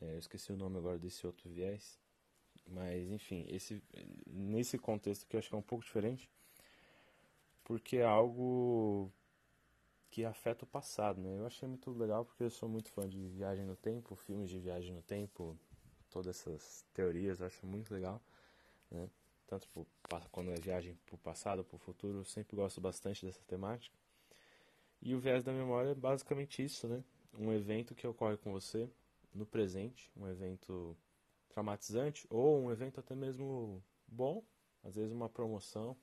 É, 0.00 0.14
eu 0.14 0.18
esqueci 0.18 0.52
o 0.52 0.56
nome 0.56 0.78
agora 0.78 0.98
desse 0.98 1.26
outro 1.26 1.48
viés, 1.50 1.98
mas 2.66 3.10
enfim, 3.10 3.44
esse 3.48 3.82
nesse 4.26 4.78
contexto 4.78 5.26
que 5.26 5.36
eu 5.36 5.38
acho 5.38 5.48
que 5.48 5.54
é 5.54 5.58
um 5.58 5.62
pouco 5.62 5.84
diferente, 5.84 6.30
porque 7.64 7.98
é 7.98 8.04
algo 8.04 9.12
que 10.16 10.24
afeta 10.24 10.64
o 10.64 10.66
passado, 10.66 11.20
né? 11.20 11.38
Eu 11.38 11.44
achei 11.44 11.68
muito 11.68 11.90
legal 11.90 12.24
porque 12.24 12.42
eu 12.42 12.48
sou 12.48 12.66
muito 12.66 12.90
fã 12.90 13.06
de 13.06 13.28
viagem 13.28 13.66
no 13.66 13.76
tempo, 13.76 14.16
filmes 14.16 14.48
de 14.48 14.58
viagem 14.58 14.94
no 14.94 15.02
tempo, 15.02 15.54
todas 16.08 16.28
essas 16.28 16.86
teorias, 16.94 17.38
eu 17.38 17.46
acho 17.46 17.66
muito 17.66 17.92
legal, 17.92 18.18
né? 18.90 19.10
Tanto 19.46 19.68
por, 19.68 19.86
quando 20.32 20.52
é 20.52 20.54
viagem 20.54 20.98
para 21.04 21.16
o 21.16 21.18
passado 21.18 21.62
para 21.62 21.76
o 21.76 21.78
futuro, 21.78 22.20
eu 22.20 22.24
sempre 22.24 22.56
gosto 22.56 22.80
bastante 22.80 23.26
dessa 23.26 23.42
temática. 23.46 23.94
E 25.02 25.14
o 25.14 25.20
viés 25.20 25.44
da 25.44 25.52
memória 25.52 25.90
é 25.90 25.94
basicamente 25.94 26.64
isso, 26.64 26.88
né? 26.88 27.04
Um 27.38 27.52
evento 27.52 27.94
que 27.94 28.06
ocorre 28.06 28.38
com 28.38 28.50
você 28.50 28.88
no 29.34 29.44
presente, 29.44 30.10
um 30.16 30.26
evento 30.26 30.96
traumatizante 31.50 32.26
ou 32.30 32.58
um 32.58 32.72
evento 32.72 33.00
até 33.00 33.14
mesmo 33.14 33.84
bom, 34.08 34.42
às 34.82 34.94
vezes 34.94 35.12
uma 35.12 35.28
promoção, 35.28 35.94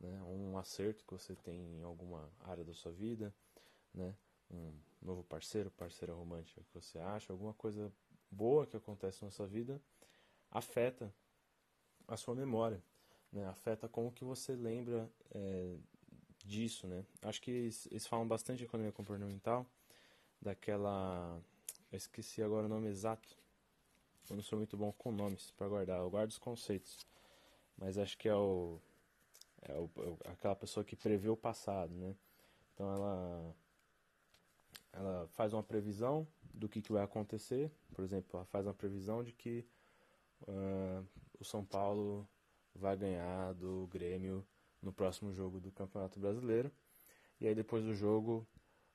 né, 0.00 0.22
um 0.22 0.58
acerto 0.58 1.04
que 1.04 1.12
você 1.12 1.34
tem 1.34 1.78
em 1.78 1.82
alguma 1.82 2.30
área 2.40 2.64
da 2.64 2.74
sua 2.74 2.92
vida, 2.92 3.34
né, 3.92 4.14
um 4.50 4.72
novo 5.02 5.24
parceiro, 5.24 5.70
parceira 5.70 6.14
romântica 6.14 6.62
que 6.62 6.74
você 6.74 6.98
acha, 6.98 7.32
alguma 7.32 7.54
coisa 7.54 7.92
boa 8.30 8.66
que 8.66 8.76
acontece 8.76 9.24
na 9.24 9.30
sua 9.30 9.46
vida, 9.46 9.80
afeta 10.50 11.12
a 12.06 12.16
sua 12.16 12.34
memória, 12.34 12.82
né, 13.32 13.46
afeta 13.46 13.88
como 13.88 14.12
que 14.12 14.24
você 14.24 14.54
lembra 14.54 15.10
é, 15.34 15.76
disso, 16.44 16.86
né. 16.86 17.04
Acho 17.22 17.40
que 17.42 17.50
eles, 17.50 17.86
eles 17.86 18.06
falam 18.06 18.26
bastante 18.26 18.58
de 18.58 18.64
economia 18.64 18.92
comportamental, 18.92 19.66
daquela, 20.40 21.40
eu 21.90 21.96
esqueci 21.96 22.42
agora 22.42 22.66
o 22.66 22.68
nome 22.68 22.88
exato, 22.88 23.36
eu 24.28 24.36
não 24.36 24.42
sou 24.42 24.58
muito 24.58 24.76
bom 24.76 24.92
com 24.92 25.10
nomes 25.10 25.52
para 25.52 25.68
guardar, 25.68 26.00
eu 26.00 26.10
guardo 26.10 26.30
os 26.30 26.38
conceitos, 26.38 27.06
mas 27.76 27.96
acho 27.96 28.18
que 28.18 28.28
é 28.28 28.34
o 28.34 28.80
é, 29.68 29.72
o, 29.78 29.90
é 30.24 30.30
aquela 30.30 30.56
pessoa 30.56 30.84
que 30.84 30.96
prevê 30.96 31.28
o 31.28 31.36
passado, 31.36 31.92
né? 31.94 32.14
Então 32.74 32.92
ela 32.94 33.54
ela 34.92 35.28
faz 35.28 35.52
uma 35.52 35.62
previsão 35.62 36.26
do 36.54 36.68
que, 36.68 36.80
que 36.80 36.92
vai 36.92 37.02
acontecer, 37.04 37.70
por 37.94 38.02
exemplo, 38.02 38.30
ela 38.34 38.46
faz 38.46 38.66
uma 38.66 38.72
previsão 38.72 39.22
de 39.22 39.30
que 39.30 39.66
uh, 40.42 41.06
o 41.38 41.44
São 41.44 41.62
Paulo 41.62 42.26
vai 42.74 42.96
ganhar 42.96 43.52
do 43.54 43.86
Grêmio 43.88 44.46
no 44.82 44.92
próximo 44.92 45.32
jogo 45.34 45.60
do 45.60 45.70
Campeonato 45.70 46.18
Brasileiro. 46.18 46.70
E 47.38 47.46
aí 47.46 47.54
depois 47.54 47.84
do 47.84 47.94
jogo 47.94 48.46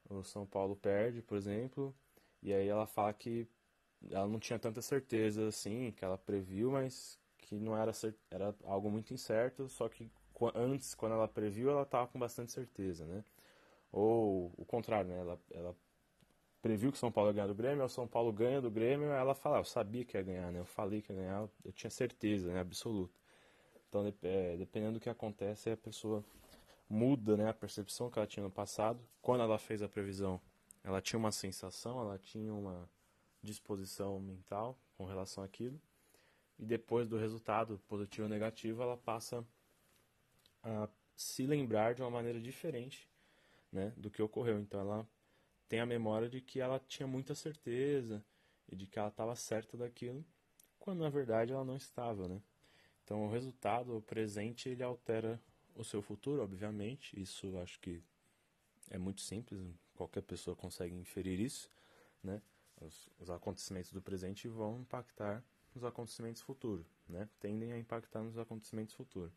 o 0.10 0.24
São 0.24 0.46
Paulo 0.46 0.76
perde, 0.76 1.22
por 1.22 1.38
exemplo, 1.38 1.96
e 2.42 2.52
aí 2.54 2.68
ela 2.68 2.88
fala 2.88 3.14
que 3.14 3.48
ela 4.10 4.28
não 4.28 4.40
tinha 4.40 4.58
tanta 4.58 4.82
certeza 4.82 5.48
assim, 5.48 5.92
que 5.92 6.04
ela 6.04 6.18
previu, 6.18 6.72
mas 6.72 7.20
que 7.38 7.60
não 7.60 7.78
era 7.78 7.92
era 8.32 8.56
algo 8.64 8.90
muito 8.90 9.14
incerto, 9.14 9.70
só 9.70 9.88
que 9.88 10.10
antes, 10.56 10.96
quando 10.96 11.14
ela 11.14 11.28
previu, 11.28 11.70
ela 11.70 11.84
estava 11.84 12.08
com 12.08 12.20
bastante 12.20 12.52
certeza, 12.52 13.06
né? 13.06 13.24
Ou 13.92 14.54
o 14.58 14.66
contrário, 14.66 15.10
né? 15.10 15.20
Ela, 15.20 15.40
ela 15.52 15.76
previu 16.62 16.92
que 16.92 16.98
São 16.98 17.12
Paulo 17.12 17.30
ia 17.30 17.34
ganhar 17.34 17.48
do 17.48 17.56
Grêmio, 17.56 17.84
o 17.84 17.90
São 17.90 18.08
Paulo 18.08 18.32
ganha 18.32 18.62
do 18.62 18.72
Grêmio, 18.72 19.10
ela 19.12 19.36
fala, 19.36 19.58
ah, 19.58 19.60
eu 19.60 19.66
sabia 19.66 20.06
que 20.06 20.18
ia 20.18 20.24
ganhar, 20.24 20.52
né? 20.52 20.60
Eu 20.60 20.66
falei 20.66 21.02
que 21.02 21.12
ia 21.12 21.20
ganhar, 21.20 21.50
eu 21.66 21.72
tinha 21.72 21.90
certeza, 21.90 22.52
né? 22.54 22.60
Absoluta. 22.60 23.14
Então, 23.90 24.14
é, 24.24 24.58
dependendo 24.58 24.94
do 24.94 25.00
que 25.00 25.10
acontece, 25.10 25.70
a 25.70 25.78
pessoa 25.78 26.24
muda, 26.90 27.36
né? 27.38 27.50
A 27.50 27.54
percepção 27.54 28.10
que 28.10 28.20
ela 28.20 28.28
tinha 28.28 28.44
no 28.44 28.52
passado. 28.52 29.00
Quando 29.22 29.42
ela 29.42 29.58
fez 29.58 29.82
a 29.82 29.90
previsão, 29.90 30.40
ela 30.84 31.02
tinha 31.02 31.20
uma 31.20 31.32
sensação, 31.32 32.00
ela 32.00 32.18
tinha 32.18 32.54
uma, 32.54 32.90
disposição 33.44 34.20
mental 34.20 34.78
com 34.98 35.06
relação 35.06 35.44
àquilo. 35.44 35.80
E 36.60 36.66
depois 36.66 37.08
do 37.08 37.18
resultado 37.18 37.80
positivo 37.88 38.24
ou 38.24 38.30
negativo, 38.30 38.82
ela 38.82 38.96
passa 38.96 39.46
a 40.64 40.88
se 41.16 41.46
lembrar 41.46 41.94
de 41.94 42.02
uma 42.02 42.10
maneira 42.10 42.40
diferente 42.40 43.10
né, 43.72 43.94
do 43.98 44.10
que 44.10 44.22
ocorreu. 44.22 44.60
Então 44.60 44.80
ela 44.80 45.08
tem 45.68 45.80
a 45.80 45.86
memória 45.86 46.30
de 46.30 46.42
que 46.42 46.60
ela 46.60 46.80
tinha 46.80 47.08
muita 47.08 47.34
certeza 47.34 48.24
e 48.70 48.76
de 48.76 48.86
que 48.88 49.00
ela 49.00 49.10
estava 49.10 49.36
certa 49.36 49.78
daquilo, 49.78 50.26
quando 50.80 51.00
na 51.00 51.10
verdade 51.10 51.52
ela 51.52 51.64
não 51.64 51.76
estava, 51.76 52.28
né? 52.28 52.42
Então 53.04 53.26
o 53.26 53.30
resultado, 53.30 53.96
o 53.96 54.02
presente, 54.02 54.70
ele 54.70 54.84
altera 54.84 55.42
o 55.76 55.84
seu 55.84 56.02
futuro, 56.02 56.42
obviamente. 56.42 57.20
Isso 57.20 57.58
acho 57.58 57.80
que 57.80 58.02
é 58.90 58.98
muito 58.98 59.22
simples, 59.22 59.60
qualquer 59.96 60.22
pessoa 60.22 60.56
consegue 60.56 60.96
inferir 60.96 61.40
isso, 61.40 61.70
né? 62.24 62.42
Os, 62.80 63.10
os 63.20 63.30
acontecimentos 63.30 63.92
do 63.92 64.02
presente 64.02 64.48
vão 64.48 64.82
impactar 64.82 65.44
nos 65.74 65.84
acontecimentos 65.84 66.42
futuros, 66.42 66.88
né? 67.08 67.30
Tendem 67.40 67.72
a 67.72 67.78
impactar 67.78 68.22
nos 68.24 68.38
acontecimentos 68.38 68.96
futuros. 68.96 69.34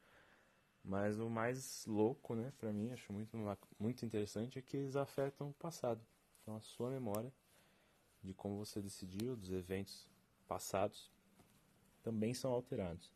Mas 0.85 1.19
o 1.19 1.31
mais 1.31 1.87
louco, 1.87 2.35
né, 2.35 2.53
para 2.59 2.71
mim, 2.73 2.93
acho 2.93 3.13
muito 3.13 3.37
muito 3.79 4.05
interessante 4.05 4.59
é 4.59 4.63
que 4.63 4.77
eles 4.77 4.97
afetam 4.97 5.49
o 5.49 5.55
passado. 5.55 6.01
Então 6.43 6.57
a 6.57 6.61
sua 6.61 6.91
memória 6.91 7.33
de 8.23 8.35
como 8.35 8.57
você 8.57 8.81
decidiu, 8.81 9.37
dos 9.37 9.51
eventos 9.51 10.07
passados, 10.47 11.11
também 12.03 12.35
são 12.35 12.53
alterados. 12.53 13.11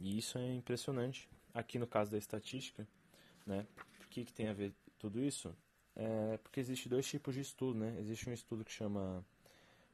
E 0.00 0.18
isso 0.18 0.38
é 0.38 0.54
impressionante. 0.54 1.28
Aqui 1.54 1.78
no 1.78 1.86
caso 1.86 2.10
da 2.10 2.18
estatística, 2.18 2.86
né? 3.46 3.66
Por 3.98 4.06
que, 4.08 4.24
que 4.24 4.32
tem 4.32 4.48
a 4.48 4.52
ver 4.52 4.72
tudo 4.98 5.20
isso? 5.20 5.54
É 5.94 6.38
porque 6.38 6.60
existe 6.60 6.88
dois 6.88 7.06
tipos 7.06 7.34
de 7.34 7.40
estudo, 7.40 7.78
né? 7.78 7.96
Existe 7.98 8.28
um 8.28 8.32
estudo 8.32 8.64
que 8.64 8.72
chama 8.72 9.24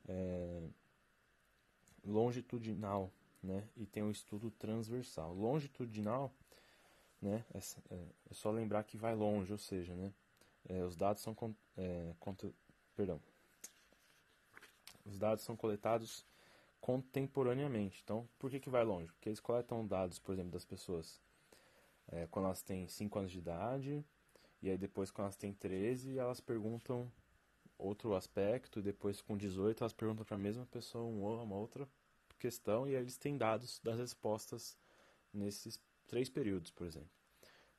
é, 0.07 0.69
longitudinal, 2.05 3.13
né? 3.43 3.69
E 3.77 3.87
tem 3.87 4.03
um 4.03 4.11
estudo 4.11 4.51
transversal. 4.53 5.35
Longitudinal, 5.35 6.33
né? 7.21 7.45
É, 7.55 7.59
é, 7.95 8.07
é 8.31 8.35
só 8.35 8.51
lembrar 8.51 8.85
que 8.85 8.97
vai 8.97 9.15
longe, 9.15 9.53
ou 9.53 9.59
seja, 9.59 9.95
né? 9.95 10.13
É, 10.69 10.83
os 10.85 10.97
dados 10.97 11.23
são 11.23 11.37
é, 11.77 12.15
contra, 12.21 12.51
perdão, 12.95 13.21
os 15.05 15.19
dados 15.19 15.45
são 15.45 15.57
coletados 15.57 16.25
contemporaneamente. 16.81 18.01
Então, 18.05 18.29
por 18.39 18.51
que, 18.51 18.61
que 18.61 18.71
vai 18.71 18.85
longe? 18.85 19.11
Porque 19.13 19.29
eles 19.29 19.41
coletam 19.41 19.87
dados, 19.87 20.19
por 20.19 20.33
exemplo, 20.33 20.53
das 20.53 20.65
pessoas 20.65 21.21
é, 22.09 22.27
quando 22.31 22.47
elas 22.47 22.63
têm 22.63 22.87
5 22.87 23.19
anos 23.19 23.33
de 23.33 23.39
idade, 23.39 24.05
e 24.63 24.71
aí 24.71 24.79
depois 24.79 25.11
quando 25.11 25.27
elas 25.27 25.37
têm 25.37 25.53
13, 25.53 26.19
elas 26.19 26.41
perguntam 26.41 27.11
outro 27.79 28.15
aspecto, 28.15 28.81
e 28.81 28.83
depois 28.83 29.21
com 29.21 29.37
18 29.37 29.83
elas 29.83 29.93
perguntam 29.93 30.25
para 30.25 30.37
a 30.37 30.39
mesma 30.39 30.67
pessoa 30.67 31.05
uma 31.05 31.57
outra 31.57 31.89
questão, 32.39 32.87
e 32.87 32.95
aí 32.95 33.03
eles 33.03 33.17
têm 33.17 33.37
dados 33.37 33.81
das 33.83 33.99
respostas 33.99 34.77
nesses 35.33 35.81
três 36.09 36.29
períodos, 36.29 36.71
por 36.71 36.87
exemplo. 36.87 37.11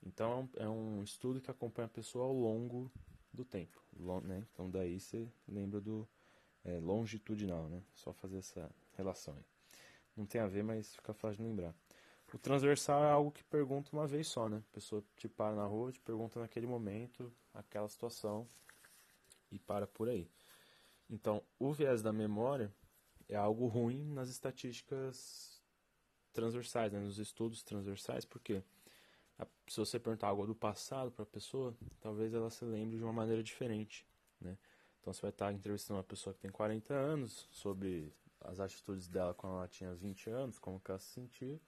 Então 0.02 0.50
é 0.56 0.70
um 0.70 1.04
estudo 1.04 1.42
que 1.42 1.52
acompanha 1.52 1.88
a 1.88 1.90
pessoa 1.90 2.26
ao 2.26 2.34
longo 2.34 2.90
do 3.34 3.44
tempo. 3.44 3.82
Né? 4.24 4.46
Então 4.54 4.70
daí 4.70 5.00
você 5.00 5.28
lembra 5.48 5.82
do 5.82 6.08
é, 6.64 6.80
longitudinal, 6.80 7.68
né? 7.68 7.84
Só 7.94 8.14
fazer 8.14 8.38
essa 8.38 8.70
relação 8.96 9.36
aí. 9.36 9.46
Não 10.16 10.26
tem 10.26 10.40
a 10.40 10.48
ver, 10.48 10.64
mas 10.64 10.96
fica 10.96 11.14
fácil 11.14 11.38
de 11.38 11.50
lembrar. 11.50 11.74
O 12.34 12.38
transversal 12.38 13.04
é 13.04 13.10
algo 13.10 13.32
que 13.32 13.44
pergunta 13.44 13.90
uma 13.92 14.06
vez 14.06 14.28
só, 14.28 14.48
né? 14.48 14.58
A 14.72 14.74
pessoa 14.74 15.04
te 15.18 15.28
para 15.28 15.56
na 15.56 15.66
rua, 15.66 15.92
te 15.92 16.00
pergunta 16.00 16.40
naquele 16.40 16.68
momento, 16.68 17.34
aquela 17.54 17.90
situação 17.90 18.48
e 19.52 19.58
para 19.58 19.88
por 19.88 20.08
aí. 20.08 20.30
Então, 21.10 21.42
o 21.58 21.74
viés 21.74 22.04
da 22.04 22.14
memória 22.14 22.72
é 23.28 23.36
algo 23.36 23.66
ruim 23.68 24.04
nas 24.14 24.30
estatísticas 24.30 25.59
transversais, 26.34 26.92
né? 26.92 27.00
nos 27.00 27.18
estudos 27.18 27.64
transversais, 27.64 28.26
porque 28.26 28.64
se 29.68 29.78
você 29.80 30.00
perguntar 30.00 30.28
algo 30.28 30.46
do 30.46 30.56
passado 30.56 31.12
para 31.12 31.24
a 31.24 31.26
pessoa, 31.26 31.76
talvez 32.02 32.34
ela 32.34 32.50
se 32.50 32.66
lembre 32.66 32.98
de 32.98 33.04
uma 33.04 33.14
maneira 33.14 33.44
diferente, 33.44 34.06
né? 34.42 34.58
Então 35.00 35.14
você 35.14 35.22
vai 35.22 35.30
estar 35.30 35.54
entrevistando 35.54 35.98
uma 35.98 36.04
pessoa 36.04 36.34
que 36.34 36.40
tem 36.40 36.52
40 36.52 36.94
anos 36.94 37.48
sobre 37.52 38.14
as 38.42 38.60
atitudes 38.60 39.08
dela 39.08 39.34
quando 39.34 39.56
ela 39.56 39.68
tinha 39.68 39.94
20 39.94 40.30
anos, 40.30 40.60
como 40.60 40.80
que 40.80 40.92
ela 40.92 41.00
se 41.00 41.12
sentia, 41.12 41.60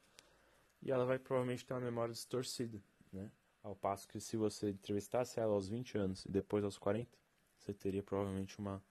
e 0.81 0.91
ela 0.91 1.05
vai 1.05 1.19
provavelmente 1.19 1.65
ter 1.65 1.73
uma 1.73 1.79
memória 1.79 2.13
distorcida, 2.13 2.81
né? 3.11 3.31
Ao 3.63 3.75
passo 3.75 4.07
que 4.07 4.19
se 4.19 4.35
você 4.35 4.71
entrevistasse 4.71 5.39
ela 5.39 5.53
aos 5.53 5.67
20 5.67 5.97
anos 5.97 6.25
e 6.25 6.31
depois 6.31 6.63
aos 6.63 6.77
40, 6.77 7.17
você 7.57 7.73
teria 7.73 8.01
provavelmente 8.01 8.57
uma 8.57 8.83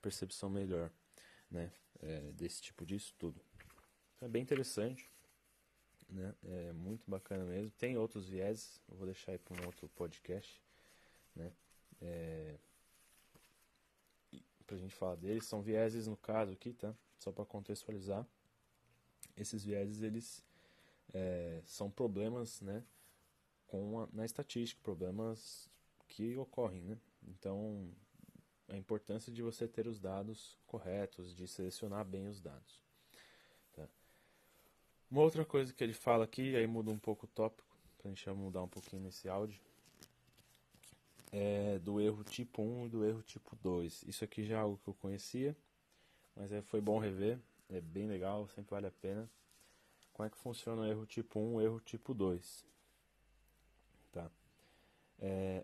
percepção 0.00 0.50
melhor, 0.50 0.90
né? 1.50 1.72
É, 2.00 2.32
desse 2.32 2.60
tipo 2.60 2.84
de 2.84 2.96
estudo. 2.96 3.40
É 4.22 4.28
bem 4.28 4.40
interessante, 4.40 5.10
né? 6.08 6.32
É 6.44 6.72
muito 6.72 7.10
bacana 7.10 7.44
mesmo. 7.44 7.72
Tem 7.72 7.98
outros 7.98 8.28
vieses, 8.28 8.80
eu 8.88 8.96
vou 8.96 9.04
deixar 9.04 9.32
aí 9.32 9.38
para 9.38 9.60
um 9.60 9.66
outro 9.66 9.88
podcast, 9.88 10.62
né? 11.34 11.52
É, 12.00 12.56
pra 14.64 14.76
gente 14.76 14.94
falar 14.94 15.16
deles. 15.16 15.44
São 15.44 15.60
vieses 15.60 16.06
no 16.06 16.16
caso 16.16 16.52
aqui, 16.52 16.72
tá? 16.72 16.94
Só 17.18 17.32
para 17.32 17.44
contextualizar. 17.44 18.24
Esses 19.36 19.64
vieses, 19.64 20.02
eles 20.02 20.44
é, 21.12 21.60
são 21.64 21.90
problemas, 21.90 22.60
né? 22.60 22.84
Com 23.66 24.02
a, 24.02 24.08
na 24.12 24.24
estatística, 24.24 24.80
problemas 24.84 25.68
que 26.06 26.36
ocorrem, 26.36 26.84
né? 26.84 26.96
Então, 27.26 27.92
a 28.68 28.76
importância 28.76 29.32
de 29.32 29.42
você 29.42 29.66
ter 29.66 29.88
os 29.88 29.98
dados 29.98 30.56
corretos, 30.64 31.34
de 31.34 31.48
selecionar 31.48 32.04
bem 32.04 32.28
os 32.28 32.40
dados. 32.40 32.81
Uma 35.12 35.20
outra 35.20 35.44
coisa 35.44 35.74
que 35.74 35.84
ele 35.84 35.92
fala 35.92 36.24
aqui, 36.24 36.56
aí 36.56 36.66
muda 36.66 36.90
um 36.90 36.98
pouco 36.98 37.26
o 37.26 37.28
tópico, 37.28 37.68
para 37.98 38.10
a 38.10 38.14
gente 38.14 38.30
mudar 38.30 38.62
um 38.62 38.68
pouquinho 38.68 39.02
nesse 39.02 39.28
áudio, 39.28 39.60
é, 41.30 41.78
do 41.80 42.00
erro 42.00 42.24
tipo 42.24 42.62
1 42.62 42.86
e 42.86 42.88
do 42.88 43.04
erro 43.04 43.22
tipo 43.22 43.54
2. 43.56 44.04
Isso 44.04 44.24
aqui 44.24 44.42
já 44.42 44.56
é 44.56 44.58
algo 44.60 44.80
que 44.82 44.88
eu 44.88 44.94
conhecia, 44.94 45.54
mas 46.34 46.50
é, 46.50 46.62
foi 46.62 46.80
bom 46.80 46.98
rever, 46.98 47.38
é 47.68 47.78
bem 47.78 48.06
legal, 48.06 48.48
sempre 48.48 48.70
vale 48.70 48.86
a 48.86 48.90
pena. 48.90 49.28
Como 50.14 50.26
é 50.26 50.30
que 50.30 50.38
funciona 50.38 50.80
o 50.80 50.86
erro 50.86 51.04
tipo 51.04 51.38
1 51.38 51.42
e 51.42 51.54
o 51.56 51.60
erro 51.60 51.80
tipo 51.80 52.14
2? 52.14 52.64
Tá. 54.12 54.30
É, 55.20 55.62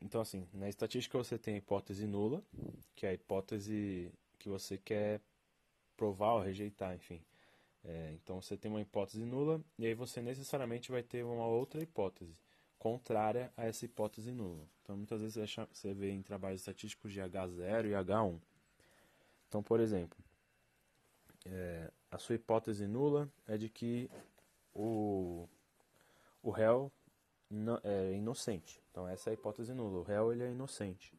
então, 0.00 0.22
assim, 0.22 0.48
na 0.54 0.70
estatística 0.70 1.18
você 1.18 1.36
tem 1.36 1.56
a 1.56 1.58
hipótese 1.58 2.06
nula, 2.06 2.42
que 2.94 3.04
é 3.04 3.10
a 3.10 3.12
hipótese 3.12 4.10
que 4.38 4.48
você 4.48 4.78
quer 4.78 5.20
provar 5.98 6.32
ou 6.32 6.40
rejeitar, 6.40 6.94
enfim. 6.94 7.20
É, 7.88 8.12
então 8.14 8.42
você 8.42 8.56
tem 8.56 8.68
uma 8.68 8.80
hipótese 8.80 9.24
nula 9.24 9.62
e 9.78 9.86
aí 9.86 9.94
você 9.94 10.20
necessariamente 10.20 10.90
vai 10.90 11.04
ter 11.04 11.24
uma 11.24 11.46
outra 11.46 11.80
hipótese 11.80 12.36
contrária 12.78 13.52
a 13.56 13.64
essa 13.64 13.84
hipótese 13.84 14.32
nula. 14.32 14.68
Então, 14.82 14.96
muitas 14.96 15.20
vezes 15.20 15.56
você 15.72 15.94
vê 15.94 16.10
em 16.10 16.22
trabalhos 16.22 16.60
estatísticos 16.60 17.12
de 17.12 17.20
H0 17.20 17.86
e 17.86 17.90
H1. 17.90 18.40
Então, 19.48 19.62
por 19.62 19.80
exemplo, 19.80 20.18
é, 21.44 21.90
a 22.10 22.18
sua 22.18 22.34
hipótese 22.34 22.86
nula 22.86 23.28
é 23.46 23.56
de 23.56 23.68
que 23.68 24.10
o, 24.74 25.48
o 26.42 26.50
réu 26.50 26.92
é 27.82 28.12
inocente. 28.12 28.80
Então, 28.90 29.08
essa 29.08 29.30
é 29.30 29.32
a 29.32 29.34
hipótese 29.34 29.72
nula. 29.72 29.98
O 29.98 30.02
réu 30.02 30.32
ele 30.32 30.44
é 30.44 30.50
inocente. 30.50 31.12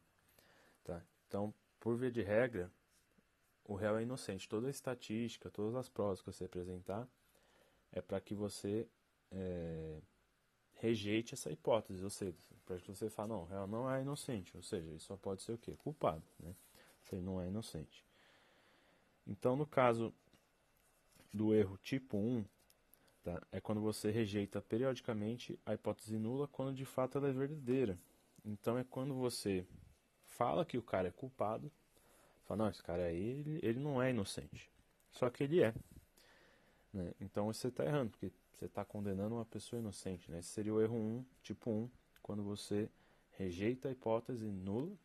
Tá? 0.84 1.02
Então, 1.26 1.52
por 1.80 1.96
via 1.96 2.10
de 2.10 2.22
regra, 2.22 2.70
o 3.68 3.74
réu 3.74 3.98
é 3.98 4.02
inocente. 4.02 4.48
Toda 4.48 4.66
a 4.66 4.70
estatística, 4.70 5.50
todas 5.50 5.76
as 5.76 5.88
provas 5.88 6.20
que 6.20 6.26
você 6.26 6.46
apresentar, 6.46 7.06
é 7.92 8.00
para 8.00 8.18
que 8.18 8.34
você 8.34 8.88
é, 9.30 10.00
rejeite 10.76 11.34
essa 11.34 11.52
hipótese, 11.52 12.02
ou 12.02 12.10
seja, 12.10 12.34
para 12.64 12.78
que 12.78 12.88
você 12.88 13.10
fale, 13.10 13.28
não, 13.28 13.42
o 13.42 13.44
réu 13.44 13.66
não 13.66 13.90
é 13.90 14.00
inocente, 14.00 14.56
ou 14.56 14.62
seja, 14.62 14.88
ele 14.88 14.98
só 14.98 15.16
pode 15.16 15.42
ser 15.42 15.52
o 15.52 15.58
quê? 15.58 15.76
Culpado, 15.76 16.24
né? 16.40 16.54
Se 17.02 17.14
ele 17.14 17.22
não 17.22 17.40
é 17.40 17.46
inocente. 17.46 18.04
Então, 19.26 19.54
no 19.54 19.66
caso 19.66 20.12
do 21.32 21.54
erro 21.54 21.76
tipo 21.82 22.16
1, 22.16 22.44
tá? 23.22 23.42
é 23.52 23.60
quando 23.60 23.82
você 23.82 24.10
rejeita 24.10 24.62
periodicamente 24.62 25.58
a 25.66 25.74
hipótese 25.74 26.18
nula 26.18 26.48
quando 26.48 26.74
de 26.74 26.86
fato 26.86 27.18
ela 27.18 27.28
é 27.28 27.32
verdadeira. 27.32 27.98
Então, 28.42 28.78
é 28.78 28.84
quando 28.84 29.14
você 29.14 29.66
fala 30.24 30.64
que 30.64 30.78
o 30.78 30.82
cara 30.82 31.08
é 31.08 31.10
culpado, 31.10 31.70
fala, 32.48 32.64
não, 32.64 32.70
esse 32.70 32.82
cara 32.82 33.04
aí, 33.04 33.22
ele, 33.22 33.60
ele 33.62 33.78
não 33.78 34.02
é 34.02 34.10
inocente. 34.10 34.70
Só 35.12 35.28
que 35.28 35.44
ele 35.44 35.62
é. 35.62 35.74
Né? 36.92 37.12
Então, 37.20 37.46
você 37.46 37.68
está 37.68 37.84
errando, 37.84 38.10
porque 38.10 38.32
você 38.56 38.64
está 38.64 38.84
condenando 38.84 39.34
uma 39.34 39.44
pessoa 39.44 39.78
inocente. 39.78 40.30
Né? 40.30 40.38
Esse 40.38 40.48
seria 40.48 40.72
o 40.72 40.80
erro 40.80 40.96
1, 40.96 41.24
tipo 41.42 41.70
1, 41.70 41.90
quando 42.22 42.42
você 42.42 42.88
rejeita 43.32 43.88
a 43.88 43.92
hipótese 43.92 44.46
nula, 44.46 44.96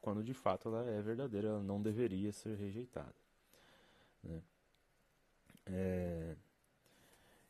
quando 0.00 0.22
de 0.22 0.34
fato 0.34 0.68
ela 0.68 0.84
é 0.90 1.00
verdadeira, 1.00 1.48
ela 1.48 1.62
não 1.62 1.80
deveria 1.80 2.32
ser 2.32 2.56
rejeitada. 2.56 3.14
Né? 4.22 4.42
É... 5.66 6.36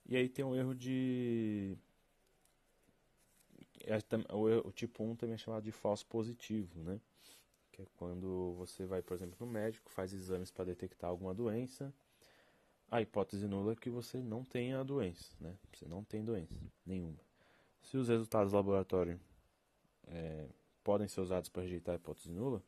E 0.09 0.17
aí 0.17 0.29
tem 0.29 0.45
o 0.45 0.55
erro 0.55 0.75
de. 0.75 1.77
É, 3.81 3.99
o 4.33 4.73
tipo 4.73 5.05
1 5.05 5.17
também 5.17 5.35
é 5.35 5.39
chamado 5.39 5.65
de 5.65 5.73
falso 5.73 6.07
positivo, 6.07 6.83
né? 6.83 7.01
Que 7.77 7.83
é 7.83 7.87
quando 7.97 8.55
você 8.55 8.87
vai, 8.87 9.03
por 9.03 9.15
exemplo, 9.15 9.37
no 9.39 9.47
médico, 9.47 9.91
faz 9.91 10.15
exames 10.15 10.51
para 10.51 10.65
detectar 10.65 11.11
alguma 11.11 11.35
doença. 11.35 11.93
A 12.91 13.03
hipótese 13.03 13.47
nula 13.47 13.73
é 13.73 13.77
que 13.77 13.91
você 13.91 14.19
não 14.19 14.43
tenha 14.43 14.81
a 14.81 14.83
doença, 14.83 15.35
né? 15.39 15.59
Você 15.73 15.87
não 15.87 16.03
tem 16.03 16.25
doença 16.25 16.55
nenhuma. 16.87 17.19
Se 17.83 17.99
os 17.99 18.09
resultados 18.09 18.53
do 18.53 18.57
laboratório 18.57 19.21
é, 20.07 20.49
podem 20.83 21.07
ser 21.07 21.21
usados 21.21 21.51
para 21.51 21.63
rejeitar 21.63 21.95
a 21.95 21.97
hipótese 21.97 22.31
nula, 22.31 22.63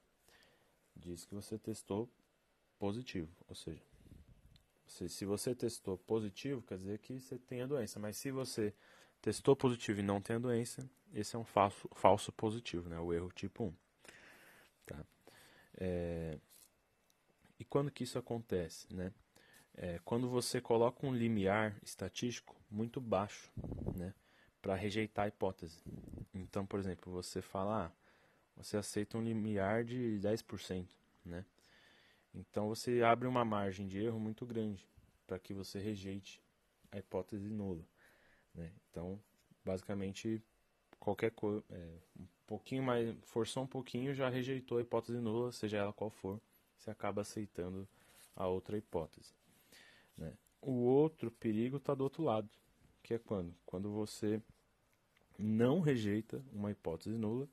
diz 0.94 1.24
que 1.24 1.34
você 1.34 1.58
testou 1.58 2.08
positivo, 2.78 3.30
ou 3.48 3.54
seja, 3.54 3.82
se, 4.86 5.24
você 5.24 5.54
testou 5.54 5.98
positivo, 5.98 6.62
quer 6.62 6.78
dizer 6.78 6.98
que 6.98 7.18
você 7.18 7.38
tem 7.38 7.62
a 7.62 7.66
doença, 7.66 7.98
mas 7.98 8.16
se 8.16 8.30
você 8.30 8.74
testou 9.20 9.54
positivo 9.54 10.00
e 10.00 10.02
não 10.02 10.20
tem 10.20 10.36
a 10.36 10.38
doença, 10.38 10.88
esse 11.12 11.36
é 11.36 11.38
um 11.38 11.44
falso, 11.44 11.88
falso 11.94 12.32
positivo, 12.32 12.88
né? 12.88 12.98
o 12.98 13.12
erro 13.12 13.30
tipo 13.34 13.64
1. 13.64 13.88
É, 15.80 16.38
e 17.58 17.64
quando 17.64 17.90
que 17.90 18.04
isso 18.04 18.18
acontece? 18.18 18.92
Né? 18.92 19.12
É, 19.75 20.00
quando 20.04 20.28
você 20.28 20.61
coloca 20.61 21.06
um 21.06 21.14
limiar 21.14 21.76
estatístico 21.82 22.56
muito 22.70 23.00
baixo 23.00 23.50
né? 23.97 24.14
para 24.61 24.75
rejeitar 24.75 25.25
a 25.26 25.28
hipótese. 25.28 25.82
Então, 26.35 26.66
por 26.66 26.78
exemplo, 26.78 27.12
você 27.12 27.40
fala, 27.40 27.87
ah, 27.87 27.92
você 28.56 28.76
aceita 28.76 29.16
um 29.16 29.23
limiar 29.23 29.85
de 29.85 30.18
10%. 30.20 30.87
Né? 31.25 31.44
Então 32.35 32.68
você 32.68 33.02
abre 33.02 33.28
uma 33.28 33.44
margem 33.44 33.87
de 33.87 34.02
erro 34.02 34.18
muito 34.18 34.44
grande 34.44 34.87
para 35.26 35.38
que 35.38 35.52
você 35.52 35.78
rejeite 35.78 36.42
a 36.90 36.99
hipótese 36.99 37.49
nula. 37.49 37.85
Né? 38.54 38.73
Então, 38.90 39.20
basicamente, 39.64 40.42
qualquer 40.99 41.30
coisa, 41.32 41.62
é, 41.70 41.99
pouquinho 42.48 42.82
mais, 42.82 43.14
forçou 43.24 43.64
um 43.64 43.66
pouquinho, 43.66 44.14
já 44.14 44.30
rejeitou 44.30 44.78
a 44.78 44.80
hipótese 44.80 45.20
nula, 45.20 45.52
seja 45.52 45.76
ela 45.76 45.92
qual 45.92 46.08
for, 46.08 46.40
você 46.78 46.90
acaba 46.90 47.20
aceitando 47.20 47.86
a 48.34 48.46
outra 48.46 48.78
hipótese. 48.78 49.34
Né? 50.16 50.32
O 50.62 50.72
outro 50.72 51.30
perigo 51.30 51.76
está 51.76 51.94
do 51.94 52.02
outro 52.04 52.22
lado, 52.22 52.48
que 53.02 53.12
é 53.12 53.18
quando? 53.18 53.54
Quando 53.66 53.90
você 53.90 54.40
não 55.38 55.80
rejeita 55.80 56.42
uma 56.50 56.70
hipótese 56.70 57.18
nula, 57.18 57.46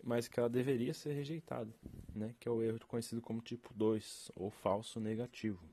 mas 0.00 0.28
que 0.28 0.38
ela 0.38 0.48
deveria 0.48 0.94
ser 0.94 1.12
rejeitada, 1.12 1.74
né? 2.14 2.36
que 2.38 2.48
é 2.48 2.52
o 2.52 2.62
erro 2.62 2.78
conhecido 2.86 3.20
como 3.20 3.40
tipo 3.40 3.74
2, 3.74 4.30
ou 4.36 4.48
falso 4.48 5.00
negativo. 5.00 5.68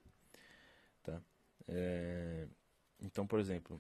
Tá? 1.04 1.22
É... 1.68 2.48
Então, 3.00 3.28
por 3.28 3.40
exemplo, 3.40 3.80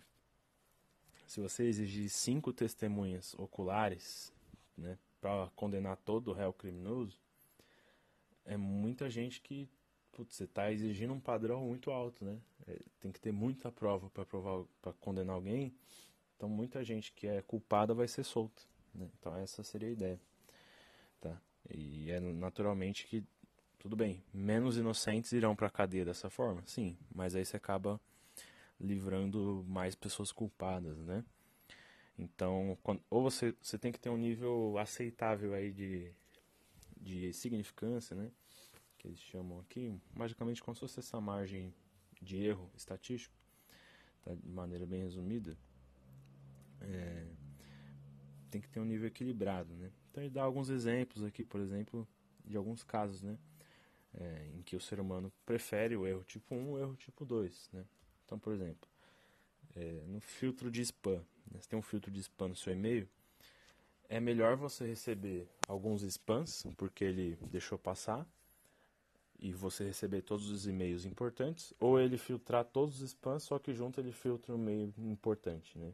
se 1.25 1.39
você 1.39 1.63
exigir 1.63 2.09
cinco 2.09 2.53
testemunhas 2.53 3.33
oculares 3.37 4.33
né, 4.77 4.97
para 5.19 5.49
condenar 5.55 5.97
todo 5.97 6.29
o 6.29 6.33
réu 6.33 6.53
criminoso, 6.53 7.17
é 8.45 8.55
muita 8.55 9.09
gente 9.09 9.41
que 9.41 9.67
putz, 10.11 10.35
você 10.35 10.45
está 10.45 10.71
exigindo 10.71 11.13
um 11.13 11.19
padrão 11.19 11.65
muito 11.65 11.91
alto, 11.91 12.23
né? 12.23 12.39
É, 12.67 12.79
tem 13.01 13.11
que 13.11 13.19
ter 13.19 13.33
muita 13.33 13.71
prova 13.71 14.09
para 14.09 14.25
provar 14.25 14.65
para 14.81 14.93
condenar 14.93 15.35
alguém. 15.35 15.75
Então 16.35 16.47
muita 16.47 16.83
gente 16.83 17.11
que 17.11 17.27
é 17.27 17.41
culpada 17.41 17.93
vai 17.93 18.07
ser 18.07 18.23
solta. 18.23 18.61
Né? 18.93 19.09
Então 19.19 19.35
essa 19.35 19.61
seria 19.63 19.89
a 19.89 19.91
ideia, 19.91 20.19
tá? 21.19 21.41
E 21.69 22.11
é 22.11 22.19
naturalmente 22.19 23.05
que 23.07 23.23
tudo 23.77 23.95
bem, 23.95 24.23
menos 24.33 24.77
inocentes 24.77 25.31
irão 25.31 25.55
para 25.55 25.67
a 25.67 25.69
cadeia 25.69 26.05
dessa 26.05 26.29
forma, 26.29 26.63
sim, 26.65 26.97
mas 27.13 27.35
aí 27.35 27.45
você 27.45 27.55
acaba 27.55 27.99
livrando 28.79 29.63
mais 29.67 29.95
pessoas 29.95 30.31
culpadas, 30.31 30.97
né? 30.99 31.23
Então, 32.17 32.77
quando, 32.81 33.01
ou 33.09 33.21
você, 33.21 33.53
você 33.61 33.77
tem 33.77 33.91
que 33.91 33.99
ter 33.99 34.09
um 34.09 34.17
nível 34.17 34.77
aceitável 34.77 35.53
aí 35.53 35.71
de, 35.71 36.11
de 36.99 37.33
significância, 37.33 38.15
né? 38.15 38.31
Que 38.97 39.07
eles 39.07 39.19
chamam 39.19 39.59
aqui, 39.59 39.93
magicamente 40.13 40.63
como 40.63 40.75
se 40.75 40.81
fosse 40.81 40.99
essa 40.99 41.19
margem 41.19 41.73
de 42.21 42.37
erro 42.37 42.71
estatístico, 42.75 43.35
tá? 44.23 44.33
de 44.33 44.49
maneira 44.49 44.85
bem 44.85 45.01
resumida. 45.01 45.57
É, 46.81 47.27
tem 48.49 48.61
que 48.61 48.69
ter 48.69 48.79
um 48.79 48.85
nível 48.85 49.07
equilibrado, 49.07 49.73
né? 49.75 49.91
Então 50.09 50.23
ele 50.23 50.31
dá 50.31 50.43
alguns 50.43 50.69
exemplos 50.69 51.23
aqui, 51.23 51.43
por 51.43 51.59
exemplo, 51.59 52.07
de 52.45 52.55
alguns 52.55 52.83
casos, 52.83 53.21
né? 53.21 53.37
É, 54.13 54.49
em 54.53 54.61
que 54.61 54.77
o 54.77 54.79
ser 54.79 55.01
humano 55.01 55.31
prefere 55.45 55.97
o 55.97 56.07
erro 56.07 56.23
tipo 56.23 56.55
1 56.55 56.71
o 56.71 56.79
erro 56.79 56.95
tipo 56.95 57.25
2, 57.25 57.69
né? 57.73 57.85
Então, 58.25 58.39
por 58.39 58.53
exemplo, 58.53 58.89
é, 59.75 60.03
no 60.07 60.19
filtro 60.19 60.71
de 60.71 60.81
spam, 60.81 61.23
né, 61.51 61.59
você 61.59 61.69
tem 61.69 61.77
um 61.77 61.83
filtro 61.83 62.11
de 62.11 62.19
spam 62.19 62.49
no 62.49 62.55
seu 62.55 62.73
e-mail, 62.73 63.07
é 64.09 64.19
melhor 64.19 64.55
você 64.55 64.85
receber 64.85 65.47
alguns 65.67 66.01
spams, 66.03 66.65
porque 66.77 67.03
ele 67.03 67.37
deixou 67.49 67.77
passar, 67.77 68.27
e 69.39 69.51
você 69.51 69.83
receber 69.83 70.21
todos 70.21 70.49
os 70.49 70.65
e-mails 70.65 71.05
importantes, 71.05 71.73
ou 71.79 71.99
ele 71.99 72.17
filtrar 72.17 72.65
todos 72.65 73.01
os 73.01 73.09
spams, 73.09 73.43
só 73.43 73.59
que 73.59 73.73
junto 73.73 73.99
ele 73.99 74.11
filtra 74.11 74.53
um 74.53 74.57
e-mail 74.57 74.93
importante, 74.97 75.77
né? 75.77 75.93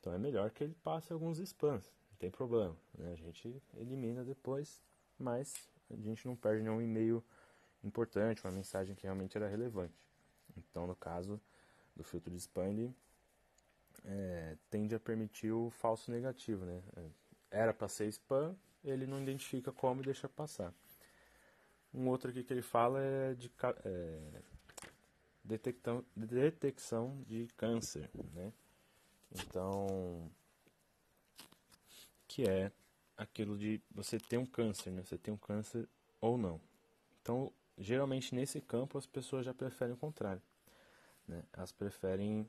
Então 0.00 0.12
é 0.12 0.18
melhor 0.18 0.50
que 0.50 0.64
ele 0.64 0.74
passe 0.82 1.12
alguns 1.12 1.38
spams, 1.38 1.92
não 2.10 2.16
tem 2.18 2.30
problema, 2.30 2.76
né? 2.96 3.12
A 3.12 3.16
gente 3.16 3.62
elimina 3.76 4.24
depois, 4.24 4.82
mas 5.18 5.68
a 5.90 5.96
gente 5.96 6.26
não 6.26 6.34
perde 6.34 6.62
nenhum 6.62 6.80
e-mail 6.80 7.22
importante, 7.84 8.42
uma 8.44 8.52
mensagem 8.52 8.94
que 8.94 9.02
realmente 9.02 9.36
era 9.36 9.48
relevante. 9.48 10.05
Então, 10.56 10.86
no 10.86 10.94
caso 10.94 11.40
do 11.94 12.04
filtro 12.04 12.30
de 12.30 12.38
spam, 12.38 12.94
é, 14.04 14.56
tende 14.70 14.94
a 14.94 15.00
permitir 15.00 15.52
o 15.52 15.70
falso 15.70 16.10
negativo, 16.10 16.64
né? 16.64 16.82
É, 16.96 17.62
era 17.62 17.74
para 17.74 17.88
ser 17.88 18.06
spam, 18.08 18.54
ele 18.84 19.06
não 19.06 19.20
identifica 19.20 19.72
como 19.72 20.02
e 20.02 20.04
deixa 20.04 20.28
passar. 20.28 20.72
Um 21.92 22.08
outro 22.08 22.30
aqui 22.30 22.44
que 22.44 22.52
ele 22.52 22.62
fala 22.62 23.00
é 23.00 23.34
de 23.34 23.50
é, 23.84 24.42
detectão, 25.42 26.04
detecção 26.14 27.22
de 27.26 27.48
câncer, 27.56 28.10
né? 28.34 28.52
Então, 29.32 30.30
que 32.28 32.48
é 32.48 32.70
aquilo 33.16 33.56
de 33.56 33.80
você 33.90 34.18
ter 34.18 34.36
um 34.36 34.46
câncer, 34.46 34.90
né? 34.90 35.02
Você 35.02 35.16
tem 35.16 35.32
um 35.32 35.38
câncer 35.38 35.88
ou 36.20 36.36
não. 36.36 36.60
Então, 37.22 37.52
geralmente 37.78 38.34
nesse 38.34 38.60
campo 38.60 38.98
as 38.98 39.06
pessoas 39.06 39.44
já 39.44 39.54
preferem 39.54 39.94
o 39.94 39.96
contrário. 39.96 40.42
Né? 41.26 41.42
Elas 41.52 41.72
preferem 41.72 42.48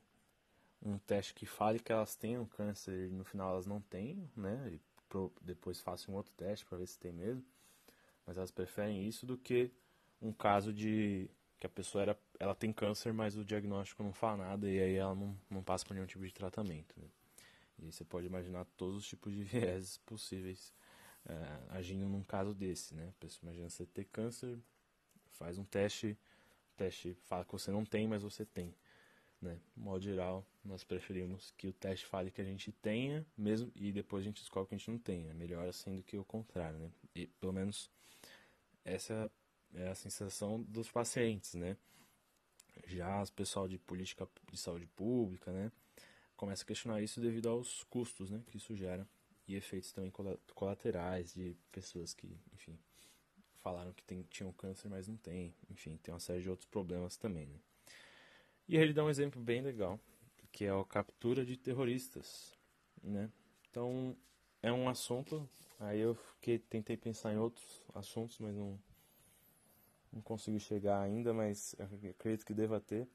um 0.82 0.98
teste 1.00 1.34
que 1.34 1.46
fale 1.46 1.80
que 1.80 1.92
elas 1.92 2.16
têm 2.16 2.38
um 2.38 2.46
câncer 2.46 3.08
e 3.08 3.12
no 3.12 3.24
final 3.24 3.52
elas 3.52 3.66
não 3.66 3.82
têm, 3.82 4.30
né? 4.36 4.70
E 4.72 4.82
pro, 5.10 5.32
depois 5.42 5.80
façam 5.80 6.13
um 6.13 6.18
outro 6.18 6.32
teste 6.34 6.66
para 6.66 6.78
ver 6.78 6.88
se 6.88 7.00
tem 7.00 7.12
mesmo. 7.12 7.44
Mas 8.26 8.38
elas 8.38 8.52
preferem 8.52 9.08
isso 9.08 9.26
do 9.26 9.38
que 9.38 9.72
um 10.22 10.32
caso 10.32 10.74
de 10.74 11.30
que 11.60 11.66
a 11.66 11.70
pessoa 11.70 12.04
era, 12.04 12.20
ela 12.40 12.54
tem 12.54 12.72
câncer, 12.72 13.12
mas 13.12 13.36
o 13.36 13.44
diagnóstico 13.44 14.04
não 14.04 14.13
fala 14.13 14.38
nada 14.38 14.70
e 14.70 14.80
aí 14.80 14.96
ela 14.96 15.16
não, 15.16 15.36
não 15.50 15.63
passa 15.63 15.86
por 15.86 15.94
nenhum 15.94 16.06
tipo 16.06 16.26
de 16.26 16.34
tratamento. 16.34 16.94
Né? 17.00 17.08
E 17.80 17.92
você 17.92 18.04
pode 18.04 18.28
imaginar 18.28 18.66
todos 18.78 18.98
os 18.98 19.08
tipos 19.08 19.34
de 19.34 19.42
vieses 19.44 19.98
possíveis 20.00 20.74
é, 21.26 21.60
agindo 21.70 22.08
num 22.08 22.24
caso 22.24 22.54
desse, 22.54 22.94
né? 22.94 23.12
Imagina 23.42 23.70
você 23.70 23.86
ter 23.86 24.06
câncer, 24.06 24.58
faz 25.38 25.58
um 25.58 25.63
teste, 25.63 26.17
teste 26.76 27.13
fala 27.26 27.45
que 27.45 27.52
você 27.52 27.71
não 27.71 27.86
tem, 27.86 28.08
mas 28.08 28.23
você 28.23 28.45
tem. 28.45 28.73
Né? 29.41 29.60
De 29.76 29.82
modo 29.82 30.04
geral, 30.04 30.45
nós 30.65 30.84
preferimos 30.84 31.54
que 31.58 31.67
o 31.67 31.73
teste 31.73 32.06
fale 32.06 32.32
que 32.32 32.41
a 32.41 32.43
gente 32.43 32.71
tenha, 32.71 33.26
mesmo 33.38 33.71
e 33.76 33.91
depois 33.91 34.21
a 34.21 34.26
gente 34.26 34.41
descobre 34.41 34.69
que 34.69 34.76
a 34.76 34.78
gente 34.78 34.91
não 34.91 34.97
tem. 34.97 35.30
É 35.30 35.34
melhor 35.34 35.67
assim 35.67 35.95
do 35.95 36.04
que 36.04 36.17
o 36.17 36.23
contrário, 36.23 36.80
né? 36.80 36.91
E 37.15 37.28
pelo 37.28 37.54
menos 37.54 37.89
essa 38.84 39.32
é 39.73 39.88
a 39.89 39.95
sensação 39.95 40.62
dos 40.63 40.89
pacientes, 40.89 41.54
né? 41.54 41.78
Já 42.88 43.21
o 43.21 43.32
pessoal 43.32 43.67
de 43.67 43.78
política 43.78 44.28
de 44.52 44.58
saúde 44.58 44.88
pública, 44.88 45.52
né? 45.52 45.71
Começa 46.36 46.63
a 46.63 46.65
questionar 46.65 47.02
isso 47.02 47.19
devido 47.19 47.50
aos 47.50 47.84
custos, 47.84 48.30
né? 48.32 48.41
Que 48.47 48.58
isso 48.58 48.76
gera 48.76 49.08
e 49.47 49.56
efeitos 49.56 49.91
também 49.91 50.12
colaterais 50.54 51.34
de 51.34 51.56
pessoas 51.71 52.13
que, 52.13 52.38
enfim, 52.54 52.78
falaram 53.62 53.93
que 53.93 54.04
tem, 54.04 54.24
tinham 54.30 54.52
câncer, 54.52 54.89
mas 54.89 55.08
não 55.08 55.17
tem. 55.17 55.54
Enfim, 55.70 55.98
tem 55.98 56.13
uma 56.13 56.20
série 56.20 56.41
de 56.41 56.50
outros 56.50 56.67
problemas 56.67 57.17
também, 57.17 57.46
né? 57.48 57.60
E 58.67 58.76
ele 58.76 58.93
dá 58.93 59.04
um 59.04 59.10
exemplo 59.10 59.41
bem 59.41 59.62
legal, 59.62 60.00
que 60.52 60.65
é 60.65 60.70
a 60.70 60.84
captura 60.84 61.46
de 61.46 61.56
terroristas, 61.56 62.54
né? 63.02 63.30
Então, 63.70 64.15
é 64.62 64.72
um 64.72 64.89
assunto, 64.89 65.48
aí 65.80 66.00
eu 66.00 66.15
fiquei, 66.15 66.60
tentei 66.60 66.98
pensar 66.98 67.34
em 67.34 67.38
outros 67.38 67.82
assuntos, 67.93 68.39
mas 68.39 68.56
não, 68.56 68.78
não 70.12 70.22
consegui 70.22 70.60
chegar 70.60 71.00
ainda, 71.02 71.34
mas 71.34 71.76
acredito 71.80 72.46
que 72.46 72.54
deva 72.54 72.80
ter. 72.80 73.08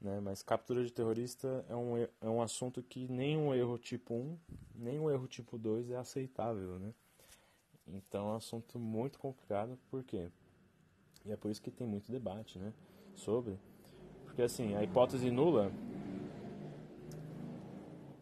Né? 0.00 0.20
Mas 0.20 0.42
captura 0.42 0.84
de 0.84 0.92
terrorista 0.92 1.64
é 1.68 1.74
um, 1.74 1.96
é 1.98 2.28
um 2.28 2.42
assunto 2.42 2.82
que 2.82 3.08
nem 3.08 3.36
um 3.36 3.54
erro 3.54 3.78
tipo 3.78 4.14
1, 4.14 4.38
nem 4.74 4.98
um 4.98 5.10
erro 5.10 5.26
tipo 5.26 5.56
2 5.56 5.90
é 5.90 5.96
aceitável. 5.96 6.78
Né? 6.78 6.92
Então 7.86 8.28
é 8.28 8.32
um 8.32 8.36
assunto 8.36 8.78
muito 8.78 9.18
complicado, 9.18 9.78
por 9.90 10.02
quê? 10.02 10.30
E 11.24 11.32
é 11.32 11.36
por 11.36 11.50
isso 11.50 11.62
que 11.62 11.70
tem 11.70 11.86
muito 11.86 12.10
debate 12.10 12.58
né? 12.58 12.72
sobre. 13.14 13.58
Porque 14.24 14.42
assim, 14.42 14.74
a 14.74 14.82
hipótese 14.82 15.30
nula. 15.30 15.72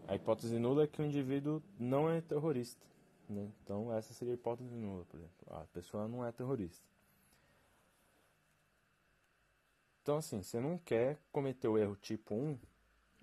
A 0.06 0.14
hipótese 0.14 0.58
nula 0.58 0.84
é 0.84 0.86
que 0.86 1.00
o 1.00 1.04
indivíduo 1.04 1.62
não 1.78 2.10
é 2.10 2.20
terrorista. 2.20 2.86
Né? 3.28 3.50
Então, 3.62 3.92
essa 3.92 4.12
seria 4.12 4.34
a 4.34 4.36
hipótese 4.36 4.74
nula, 4.74 5.04
por 5.06 5.18
exemplo. 5.18 5.46
A 5.50 5.64
pessoa 5.72 6.06
não 6.06 6.24
é 6.24 6.30
terrorista. 6.30 6.84
Então, 10.02 10.16
assim, 10.16 10.42
você 10.42 10.60
não 10.60 10.76
quer 10.78 11.18
cometer 11.30 11.68
o 11.68 11.78
erro 11.78 11.96
tipo 11.96 12.34
1 12.34 12.58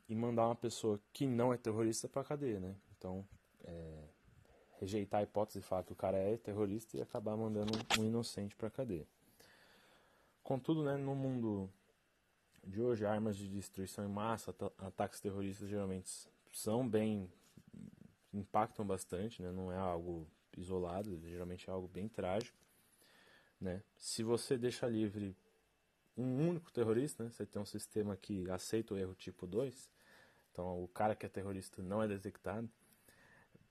e 0.08 0.16
mandar 0.16 0.48
uma 0.48 0.56
pessoa 0.56 1.00
que 1.12 1.28
não 1.28 1.54
é 1.54 1.58
terrorista 1.58 2.08
para 2.08 2.24
cadeia, 2.24 2.60
né? 2.60 2.76
Então, 2.98 3.28
é, 3.66 4.09
rejeitar 4.80 5.20
a 5.20 5.24
hipótese 5.24 5.60
de 5.60 5.66
falar 5.66 5.84
que 5.84 5.94
o 5.94 5.96
cara 5.96 6.18
é 6.18 6.38
terrorista 6.38 6.98
e 6.98 7.02
acabar 7.02 7.36
mandando 7.36 7.74
um 8.00 8.04
inocente 8.06 8.56
para 8.56 8.70
cadeia. 8.70 9.08
Contudo, 10.44 10.84
né, 10.84 10.98
no 10.98 11.16
mundo 11.16 11.70
de 12.64 12.82
hoje, 12.82 13.06
armas 13.06 13.38
de 13.38 13.48
destruição 13.48 14.06
em 14.06 14.10
massa, 14.10 14.56
ataques 14.80 15.20
terroristas 15.20 15.70
geralmente 15.70 16.10
são 16.52 16.88
bem 16.88 17.30
impactam 18.34 18.86
bastante, 18.86 19.42
né? 19.42 19.52
Não 19.52 19.72
é 19.72 19.78
algo 19.78 20.28
isolado, 20.56 21.20
geralmente 21.28 21.70
é 21.70 21.74
algo 21.74 21.88
bem 21.88 22.08
trágico, 22.08 22.58
né? 23.60 23.82
Se 23.98 24.24
você 24.24 24.58
deixa 24.58 24.88
livre 24.88 25.36
um 26.16 26.50
único 26.50 26.72
terrorista, 26.72 27.24
né? 27.24 27.30
Você 27.30 27.46
tem 27.46 27.62
um 27.62 27.66
sistema 27.66 28.16
que 28.16 28.50
aceita 28.50 28.94
o 28.94 28.98
erro 28.98 29.16
tipo 29.16 29.48
2, 29.48 29.90
então 30.52 30.84
o 30.84 30.88
cara 30.88 31.16
que 31.16 31.26
é 31.26 31.30
terrorista 31.30 31.82
não 31.82 32.04
é 32.04 32.08
detectado, 32.08 32.70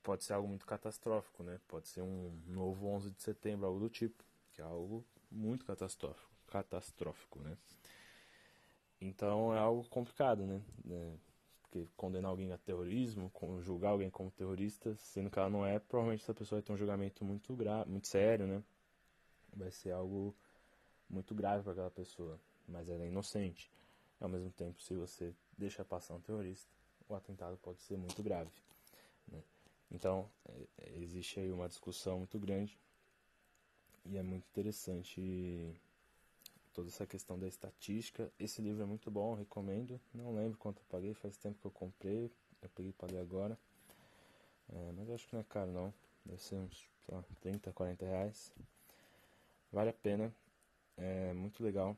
pode 0.02 0.24
ser 0.24 0.34
algo 0.34 0.48
muito 0.48 0.66
catastrófico, 0.66 1.42
né? 1.42 1.60
Pode 1.68 1.88
ser 1.88 2.02
um 2.02 2.32
novo 2.46 2.86
11 2.88 3.10
de 3.10 3.22
setembro, 3.22 3.66
algo 3.66 3.80
do 3.80 3.88
tipo, 3.88 4.24
que 4.52 4.60
é 4.60 4.64
algo 4.64 5.04
muito 5.30 5.64
catastrófico, 5.64 6.30
catastrófico, 6.46 7.40
né? 7.40 7.56
Então 9.00 9.54
é 9.54 9.58
algo 9.58 9.84
complicado, 9.88 10.46
né? 10.46 10.60
É, 10.90 11.14
porque 11.62 11.86
condenar 11.96 12.30
alguém 12.30 12.50
a 12.52 12.58
terrorismo, 12.58 13.30
julgar 13.60 13.90
alguém 13.90 14.10
como 14.10 14.30
terrorista, 14.30 14.96
sendo 14.96 15.30
que 15.30 15.38
ela 15.38 15.50
não 15.50 15.64
é, 15.64 15.78
provavelmente 15.78 16.22
essa 16.22 16.34
pessoa 16.34 16.60
vai 16.60 16.66
ter 16.66 16.72
um 16.72 16.76
julgamento 16.76 17.24
muito 17.24 17.54
grave, 17.54 17.90
muito 17.90 18.08
sério, 18.08 18.46
né? 18.46 18.62
Vai 19.54 19.70
ser 19.70 19.92
algo 19.92 20.34
muito 21.08 21.34
grave 21.34 21.62
para 21.62 21.72
aquela 21.72 21.90
pessoa, 21.90 22.38
mas 22.66 22.88
ela 22.88 23.04
é 23.04 23.08
inocente. 23.08 23.70
Ao 24.20 24.28
mesmo 24.28 24.50
tempo, 24.50 24.82
se 24.82 24.94
você 24.94 25.32
deixa 25.56 25.84
passar 25.84 26.14
um 26.14 26.20
terrorista, 26.20 26.70
o 27.08 27.14
atentado 27.14 27.56
pode 27.58 27.80
ser 27.82 27.96
muito 27.96 28.22
grave. 28.22 28.50
Então, 29.90 30.30
é, 30.46 30.66
é, 30.78 30.98
existe 30.98 31.40
aí 31.40 31.50
uma 31.50 31.68
discussão 31.68 32.18
muito 32.18 32.38
grande 32.38 32.78
e 34.04 34.16
é 34.16 34.22
muito 34.22 34.46
interessante 34.46 35.74
toda 36.72 36.88
essa 36.88 37.06
questão 37.06 37.38
da 37.38 37.48
estatística. 37.48 38.30
Esse 38.38 38.62
livro 38.62 38.82
é 38.82 38.86
muito 38.86 39.10
bom, 39.10 39.34
recomendo. 39.34 40.00
Não 40.14 40.34
lembro 40.34 40.58
quanto 40.58 40.78
eu 40.78 40.84
paguei, 40.88 41.14
faz 41.14 41.36
tempo 41.36 41.58
que 41.60 41.66
eu 41.66 41.70
comprei. 41.70 42.30
Eu 42.62 42.68
peguei 42.70 42.90
e 42.90 42.94
paguei 42.94 43.18
agora. 43.18 43.58
É, 44.68 44.92
mas 44.92 45.08
eu 45.08 45.14
acho 45.14 45.26
que 45.26 45.34
não 45.34 45.40
é 45.40 45.44
caro 45.44 45.72
não. 45.72 45.94
Deve 46.24 46.42
ser 46.42 46.56
uns 46.56 46.88
lá, 47.08 47.24
30, 47.40 47.72
40 47.72 48.04
reais. 48.04 48.52
Vale 49.72 49.90
a 49.90 49.94
pena. 49.94 50.32
É 50.96 51.32
muito 51.32 51.62
legal. 51.62 51.96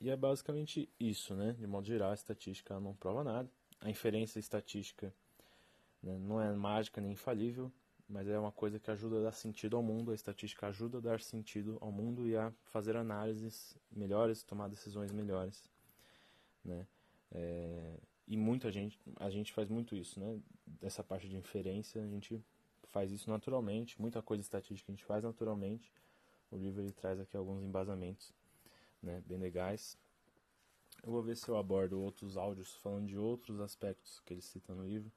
E 0.00 0.10
é 0.10 0.16
basicamente 0.16 0.88
isso, 1.00 1.34
né? 1.34 1.52
De 1.52 1.66
modo 1.66 1.86
geral, 1.86 2.10
a 2.10 2.14
estatística 2.14 2.78
não 2.78 2.94
prova 2.94 3.24
nada. 3.24 3.50
A 3.80 3.90
inferência 3.90 4.38
estatística 4.38 5.12
né, 6.06 6.16
não 6.18 6.40
é 6.40 6.54
mágica 6.54 7.00
nem 7.00 7.12
infalível, 7.12 7.70
mas 8.08 8.28
é 8.28 8.38
uma 8.38 8.52
coisa 8.52 8.78
que 8.78 8.88
ajuda 8.90 9.18
a 9.18 9.22
dar 9.24 9.32
sentido 9.32 9.76
ao 9.76 9.82
mundo. 9.82 10.12
A 10.12 10.14
estatística 10.14 10.68
ajuda 10.68 10.98
a 10.98 11.00
dar 11.00 11.20
sentido 11.20 11.76
ao 11.80 11.90
mundo 11.90 12.28
e 12.28 12.36
a 12.36 12.52
fazer 12.66 12.96
análises 12.96 13.76
melhores, 13.90 14.44
tomar 14.44 14.68
decisões 14.68 15.10
melhores, 15.10 15.68
né? 16.64 16.86
É, 17.32 17.98
e 18.28 18.36
muita 18.36 18.70
gente, 18.70 19.00
a 19.16 19.28
gente 19.28 19.52
faz 19.52 19.68
muito 19.68 19.96
isso, 19.96 20.20
né? 20.20 20.38
Dessa 20.64 21.02
parte 21.02 21.28
de 21.28 21.36
inferência, 21.36 22.00
a 22.00 22.06
gente 22.06 22.40
faz 22.84 23.10
isso 23.10 23.28
naturalmente. 23.28 24.00
Muita 24.00 24.22
coisa 24.22 24.40
estatística 24.40 24.92
a 24.92 24.94
gente 24.94 25.04
faz 25.04 25.24
naturalmente. 25.24 25.92
O 26.52 26.56
livro 26.56 26.80
ele 26.82 26.92
traz 26.92 27.18
aqui 27.18 27.36
alguns 27.36 27.64
embasamentos 27.64 28.32
né, 29.02 29.20
bem 29.26 29.38
legais. 29.38 29.98
Eu 31.02 31.10
vou 31.10 31.22
ver 31.22 31.36
se 31.36 31.48
eu 31.48 31.56
abordo 31.56 32.00
outros 32.00 32.36
áudios 32.36 32.76
falando 32.76 33.08
de 33.08 33.18
outros 33.18 33.60
aspectos 33.60 34.20
que 34.24 34.32
ele 34.32 34.40
cita 34.40 34.72
no 34.72 34.84
livro. 34.84 35.10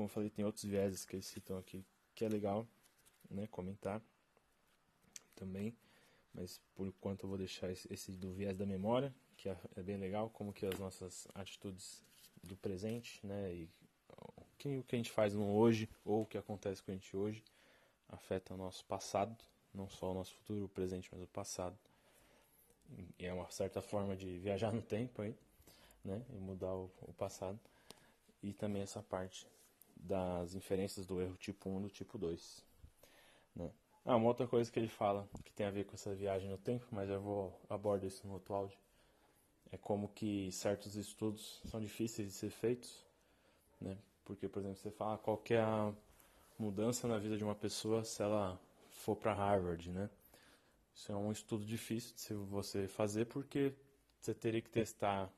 Como 0.00 0.08
eu 0.08 0.14
falei, 0.14 0.30
tem 0.30 0.46
outros 0.46 0.64
vieses 0.64 1.04
que 1.04 1.14
eles 1.14 1.26
citam 1.26 1.58
aqui 1.58 1.84
que 2.14 2.24
é 2.24 2.28
legal 2.28 2.66
né, 3.28 3.46
comentar 3.48 4.00
também. 5.36 5.76
Mas 6.32 6.58
por 6.74 6.86
enquanto 6.86 7.24
eu 7.24 7.28
vou 7.28 7.36
deixar 7.36 7.70
esse, 7.70 8.12
do 8.12 8.32
viés 8.32 8.56
da 8.56 8.64
memória, 8.64 9.14
que 9.36 9.50
é, 9.50 9.56
é, 9.76 9.82
bem 9.82 9.98
legal, 9.98 10.30
como 10.30 10.54
que 10.54 10.64
as 10.64 10.78
nossas 10.78 11.28
atitudes 11.34 12.02
do 12.42 12.56
presente, 12.56 13.20
né, 13.26 13.52
e 13.52 13.68
o 14.08 14.44
que, 14.56 14.78
o 14.78 14.84
que 14.84 14.96
a 14.96 14.98
gente 14.98 15.10
faz 15.10 15.34
no 15.34 15.54
hoje 15.54 15.86
ou 16.02 16.22
o 16.22 16.26
que 16.26 16.38
acontece 16.38 16.82
com 16.82 16.92
a 16.92 16.94
gente 16.94 17.14
hoje 17.14 17.44
afeta 18.08 18.54
o 18.54 18.56
nosso 18.56 18.82
passado, 18.86 19.36
não 19.74 19.86
só 19.86 20.12
o 20.12 20.14
nosso 20.14 20.32
futuro, 20.32 20.64
o 20.64 20.68
presente, 20.70 21.10
mas 21.12 21.22
o 21.22 21.26
passado. 21.26 21.78
E 23.18 23.26
é 23.26 23.34
uma 23.34 23.50
certa 23.50 23.82
forma 23.82 24.16
de 24.16 24.38
viajar 24.38 24.72
no 24.72 24.80
tempo 24.80 25.20
aí, 25.20 25.36
né? 26.02 26.24
E 26.30 26.38
mudar 26.38 26.74
o, 26.74 26.90
o 27.02 27.12
passado. 27.12 27.60
E 28.42 28.54
também 28.54 28.80
essa 28.80 29.02
parte 29.02 29.46
das 30.02 30.54
inferências 30.54 31.06
do 31.06 31.20
erro 31.20 31.36
tipo 31.36 31.68
1 31.68 31.82
do 31.82 31.90
tipo 31.90 32.18
2. 32.18 32.64
Né? 33.54 33.70
Ah, 34.04 34.16
uma 34.16 34.28
outra 34.28 34.46
coisa 34.46 34.70
que 34.70 34.78
ele 34.78 34.88
fala 34.88 35.28
que 35.44 35.52
tem 35.52 35.66
a 35.66 35.70
ver 35.70 35.84
com 35.84 35.94
essa 35.94 36.14
viagem 36.14 36.48
no 36.48 36.58
tempo, 36.58 36.86
mas 36.90 37.10
eu 37.10 37.20
vou 37.20 37.60
abordar 37.68 38.08
isso 38.08 38.26
no 38.26 38.34
outro 38.34 38.54
áudio, 38.54 38.78
é 39.70 39.76
como 39.76 40.08
que 40.08 40.50
certos 40.52 40.96
estudos 40.96 41.60
são 41.66 41.80
difíceis 41.80 42.28
de 42.28 42.34
ser 42.34 42.50
feitos, 42.50 43.04
né? 43.80 43.96
Porque, 44.24 44.48
por 44.48 44.60
exemplo, 44.60 44.78
você 44.78 44.90
fala 44.90 45.18
qual 45.18 45.42
é 45.50 45.58
a 45.58 45.92
mudança 46.58 47.06
na 47.06 47.18
vida 47.18 47.36
de 47.36 47.44
uma 47.44 47.54
pessoa 47.54 48.04
se 48.04 48.22
ela 48.22 48.60
for 48.90 49.16
para 49.16 49.32
Harvard, 49.32 49.90
né? 49.90 50.10
Isso 50.94 51.12
é 51.12 51.16
um 51.16 51.32
estudo 51.32 51.64
difícil 51.64 52.14
de 52.16 52.34
você 52.46 52.88
fazer 52.88 53.26
porque 53.26 53.74
você 54.20 54.34
teria 54.34 54.60
que 54.60 54.68
testar 54.70 55.32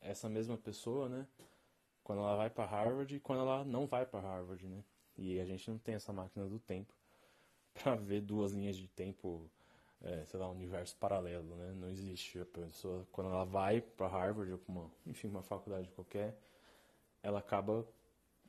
essa 0.00 0.28
mesma 0.28 0.56
pessoa, 0.56 1.08
né? 1.08 1.26
Quando 2.06 2.20
ela 2.20 2.36
vai 2.36 2.48
para 2.48 2.64
Harvard 2.64 3.16
e 3.16 3.18
quando 3.18 3.40
ela 3.40 3.64
não 3.64 3.84
vai 3.84 4.06
para 4.06 4.20
Harvard, 4.20 4.64
né? 4.64 4.84
E 5.18 5.40
a 5.40 5.44
gente 5.44 5.68
não 5.68 5.76
tem 5.76 5.96
essa 5.96 6.12
máquina 6.12 6.46
do 6.46 6.60
tempo 6.60 6.94
para 7.74 7.96
ver 7.96 8.20
duas 8.20 8.52
linhas 8.52 8.76
de 8.76 8.86
tempo, 8.86 9.50
é, 10.00 10.24
sei 10.24 10.38
lá, 10.38 10.48
um 10.48 10.52
universo 10.52 10.96
paralelo, 10.98 11.56
né? 11.56 11.72
Não 11.72 11.90
existe. 11.90 12.38
A 12.38 12.46
pessoa, 12.46 13.04
quando 13.10 13.30
ela 13.30 13.44
vai 13.44 13.80
para 13.80 14.06
Harvard 14.06 14.52
ou 14.52 14.56
para 14.56 14.72
uma, 14.72 14.90
enfim, 15.04 15.26
uma 15.26 15.42
faculdade 15.42 15.90
qualquer, 15.90 16.38
ela 17.24 17.40
acaba 17.40 17.84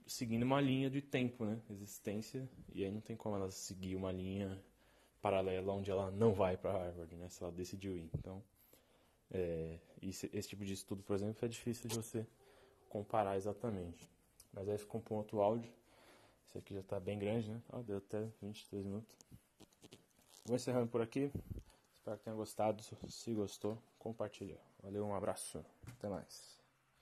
seguindo 0.05 0.43
uma 0.43 0.61
linha 0.61 0.87
de 0.87 1.01
tempo, 1.01 1.43
né? 1.43 1.59
Existência, 1.71 2.47
e 2.75 2.85
aí 2.85 2.91
não 2.91 3.01
tem 3.01 3.15
como 3.15 3.37
ela 3.37 3.49
seguir 3.49 3.95
uma 3.95 4.11
linha 4.11 4.63
paralela 5.19 5.73
onde 5.73 5.89
ela 5.89 6.11
não 6.11 6.31
vai 6.31 6.57
para 6.57 6.73
Harvard, 6.73 7.15
né? 7.15 7.27
Se 7.29 7.41
ela 7.41 7.51
decidiu 7.51 7.97
ir. 7.97 8.11
Então, 8.13 8.43
é, 9.31 9.79
esse, 9.99 10.29
esse, 10.31 10.49
tipo 10.49 10.63
de 10.63 10.73
estudo, 10.73 11.01
por 11.01 11.15
exemplo, 11.15 11.43
é 11.43 11.47
difícil 11.47 11.89
de 11.89 11.95
você 11.95 12.27
comparar 12.87 13.37
exatamente. 13.37 14.09
Mas 14.53 14.67
aí 14.69 14.77
ficou 14.77 14.99
um 14.99 15.03
ponto 15.03 15.39
áudio. 15.41 15.71
Esse 16.47 16.57
aqui 16.57 16.73
já 16.73 16.79
está 16.79 16.99
bem 16.99 17.19
grande, 17.19 17.51
né? 17.51 17.61
Oh, 17.71 17.83
deu 17.83 17.97
até 17.97 18.27
23 18.41 18.85
minutos. 18.85 19.15
Vou 20.45 20.55
encerrando 20.55 20.87
por 20.87 21.01
aqui. 21.01 21.31
Espero 21.97 22.17
que 22.17 22.23
tenha 22.23 22.35
gostado. 22.35 22.81
Se 23.09 23.33
gostou, 23.33 23.77
compartilha. 23.99 24.57
Valeu, 24.81 25.05
um 25.05 25.13
abraço. 25.13 25.63
Até 25.91 26.07
mais. 26.07 26.66